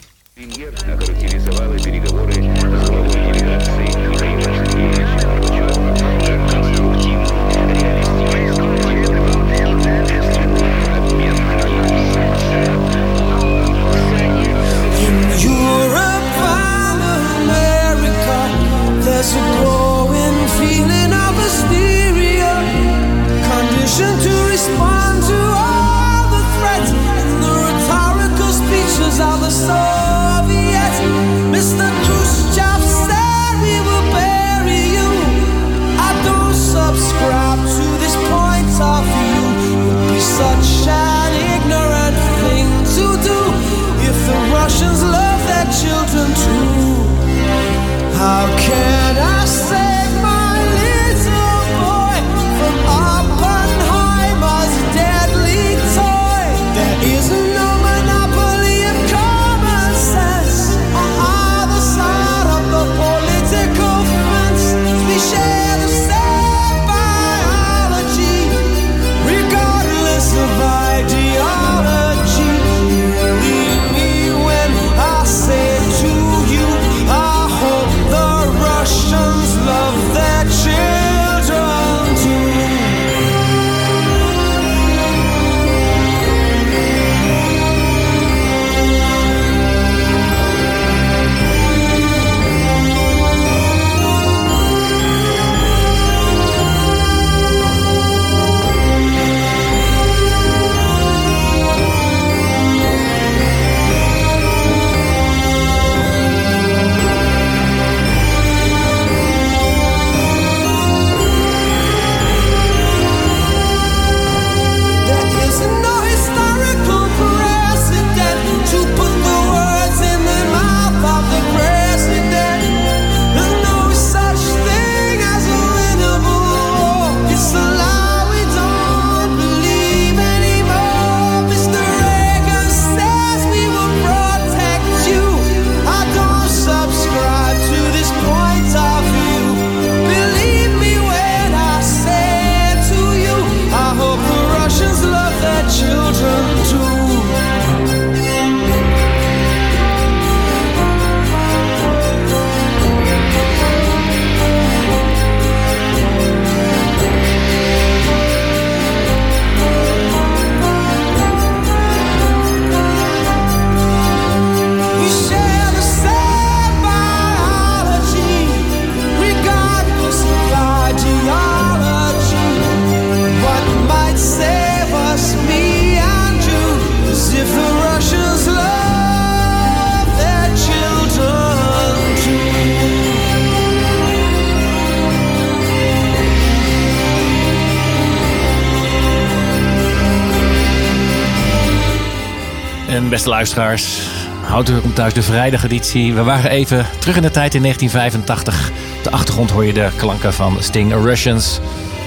Luisteraars, 193.29 193.99
houdt 194.41 194.69
u 194.69 194.79
komt 194.79 194.95
thuis 194.95 195.13
de 195.13 195.21
vrijdageditie. 195.21 196.13
We 196.13 196.23
waren 196.23 196.51
even 196.51 196.85
terug 196.99 197.15
in 197.15 197.21
de 197.21 197.31
tijd 197.31 197.55
in 197.55 197.61
1985. 197.61 198.71
Op 198.97 199.03
de 199.03 199.11
achtergrond 199.11 199.51
hoor 199.51 199.65
je 199.65 199.73
de 199.73 199.89
klanken 199.95 200.33
van 200.33 200.57
Sting 200.59 200.93
Russians. 200.93 201.59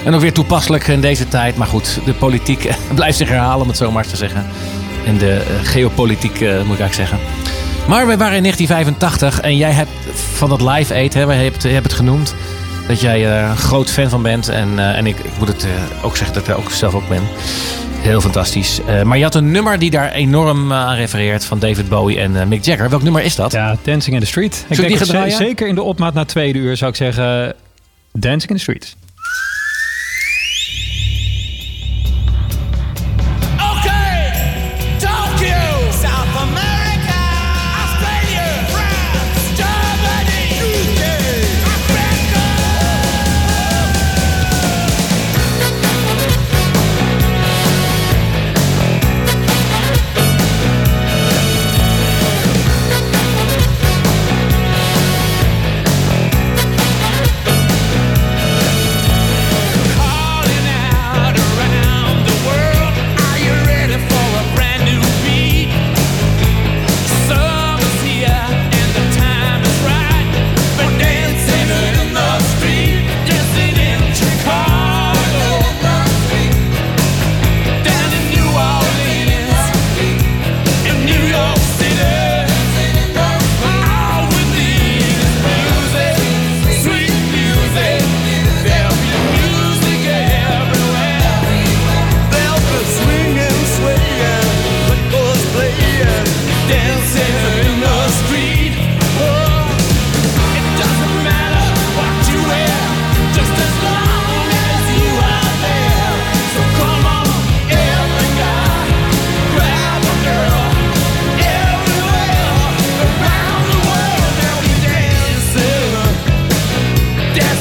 En 0.05 0.13
ook 0.13 0.21
weer 0.21 0.33
toepasselijk 0.33 0.87
in 0.87 1.01
deze 1.01 1.27
tijd. 1.27 1.55
Maar 1.55 1.67
goed, 1.67 1.99
de 2.05 2.13
politiek 2.13 2.69
blijft 2.95 3.17
zich 3.17 3.29
herhalen, 3.29 3.61
om 3.61 3.67
het 3.67 3.77
zo 3.77 3.91
maar 3.91 4.07
te 4.07 4.15
zeggen. 4.15 4.45
En 5.05 5.17
de 5.17 5.33
eh, 5.33 5.67
geopolitiek, 5.67 6.41
eh, 6.41 6.49
moet 6.49 6.73
ik 6.73 6.79
eigenlijk 6.79 6.93
zeggen. 6.93 7.19
Maar 7.87 8.07
wij 8.07 8.17
waren 8.17 8.35
in 8.35 8.41
1985 8.41 9.41
en 9.41 9.57
jij 9.57 9.71
hebt 9.71 9.91
van 10.33 10.49
dat 10.49 10.61
Live 10.61 10.93
Aid, 10.93 11.13
hè, 11.13 11.33
hebt, 11.33 11.63
hebt 11.63 11.83
het 11.83 11.93
genoemd, 11.93 12.35
dat 12.87 13.01
jij 13.01 13.25
er 13.25 13.49
een 13.49 13.57
groot 13.57 13.89
fan 13.89 14.09
van 14.09 14.21
bent. 14.21 14.49
En, 14.49 14.79
eh, 14.79 14.97
en 14.97 15.05
ik, 15.05 15.19
ik 15.19 15.37
moet 15.39 15.47
het 15.47 15.63
eh, 15.63 16.05
ook 16.05 16.17
zeggen 16.17 16.35
dat 16.35 16.47
ik 16.47 16.57
ook 16.57 16.71
zelf 16.71 16.93
ook 16.93 17.07
ben. 17.07 17.23
Heel 18.03 18.21
fantastisch. 18.21 18.79
Eh, 18.87 19.01
maar 19.03 19.17
je 19.17 19.23
had 19.23 19.35
een 19.35 19.51
nummer 19.51 19.79
die 19.79 19.89
daar 19.89 20.11
enorm 20.11 20.71
eh, 20.71 20.77
aan 20.77 20.95
refereert 20.95 21.45
van 21.45 21.59
David 21.59 21.89
Bowie 21.89 22.19
en 22.19 22.39
eh, 22.41 22.45
Mick 22.47 22.63
Jagger. 22.65 22.89
Welk 22.89 23.03
nummer 23.03 23.23
is 23.23 23.35
dat? 23.35 23.51
Ja, 23.51 23.77
Dancing 23.83 24.15
in 24.15 24.21
the 24.21 24.27
Street. 24.27 24.65
Ik 24.69 24.75
die 24.75 24.85
denk 24.85 24.97
gaan 24.97 25.05
ze- 25.05 25.11
draaien? 25.11 25.37
zeker 25.37 25.67
in 25.67 25.75
de 25.75 25.81
opmaat 25.81 26.13
naar 26.13 26.25
tweede 26.25 26.59
uur 26.59 26.77
zou 26.77 26.91
ik 26.91 26.97
zeggen 26.97 27.53
Dancing 28.11 28.49
in 28.51 28.55
the 28.55 28.61
Street. 28.61 28.95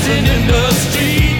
dancing 0.03 0.27
in 0.27 0.47
the 0.47 0.71
street. 0.73 1.37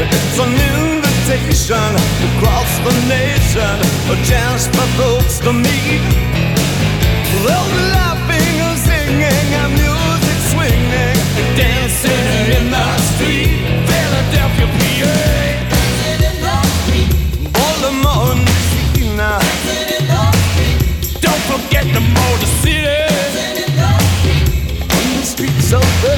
It's 0.00 0.38
an 0.38 0.52
invitation 0.52 1.90
across 2.28 2.70
the 2.86 2.94
nation, 3.08 3.74
a 4.10 4.16
chance 4.24 4.66
for 4.66 4.86
folks 4.98 5.38
to 5.40 5.52
meet. 5.52 6.02
They'll 7.44 7.70
laughing 7.94 8.54
and 8.66 8.78
singing 8.78 9.48
and 9.60 9.72
music 9.74 10.38
swinging, 10.52 11.18
dancing 11.56 12.46
in 12.56 12.70
the 12.70 12.88
street. 13.14 13.50
Philadelphia, 13.88 14.66
PA. 14.78 15.16
Dancing 15.70 16.22
in 16.28 16.36
the 16.46 16.58
street. 16.82 17.10
Baltimore, 17.52 18.34
Dancing 19.16 19.88
in 19.94 20.06
the 20.06 20.22
street. 20.50 21.20
Don't 21.20 21.42
forget 21.52 21.84
the 21.94 22.00
motor 22.00 22.46
city 22.62 22.97
so 25.68 25.78
good. 26.00 26.17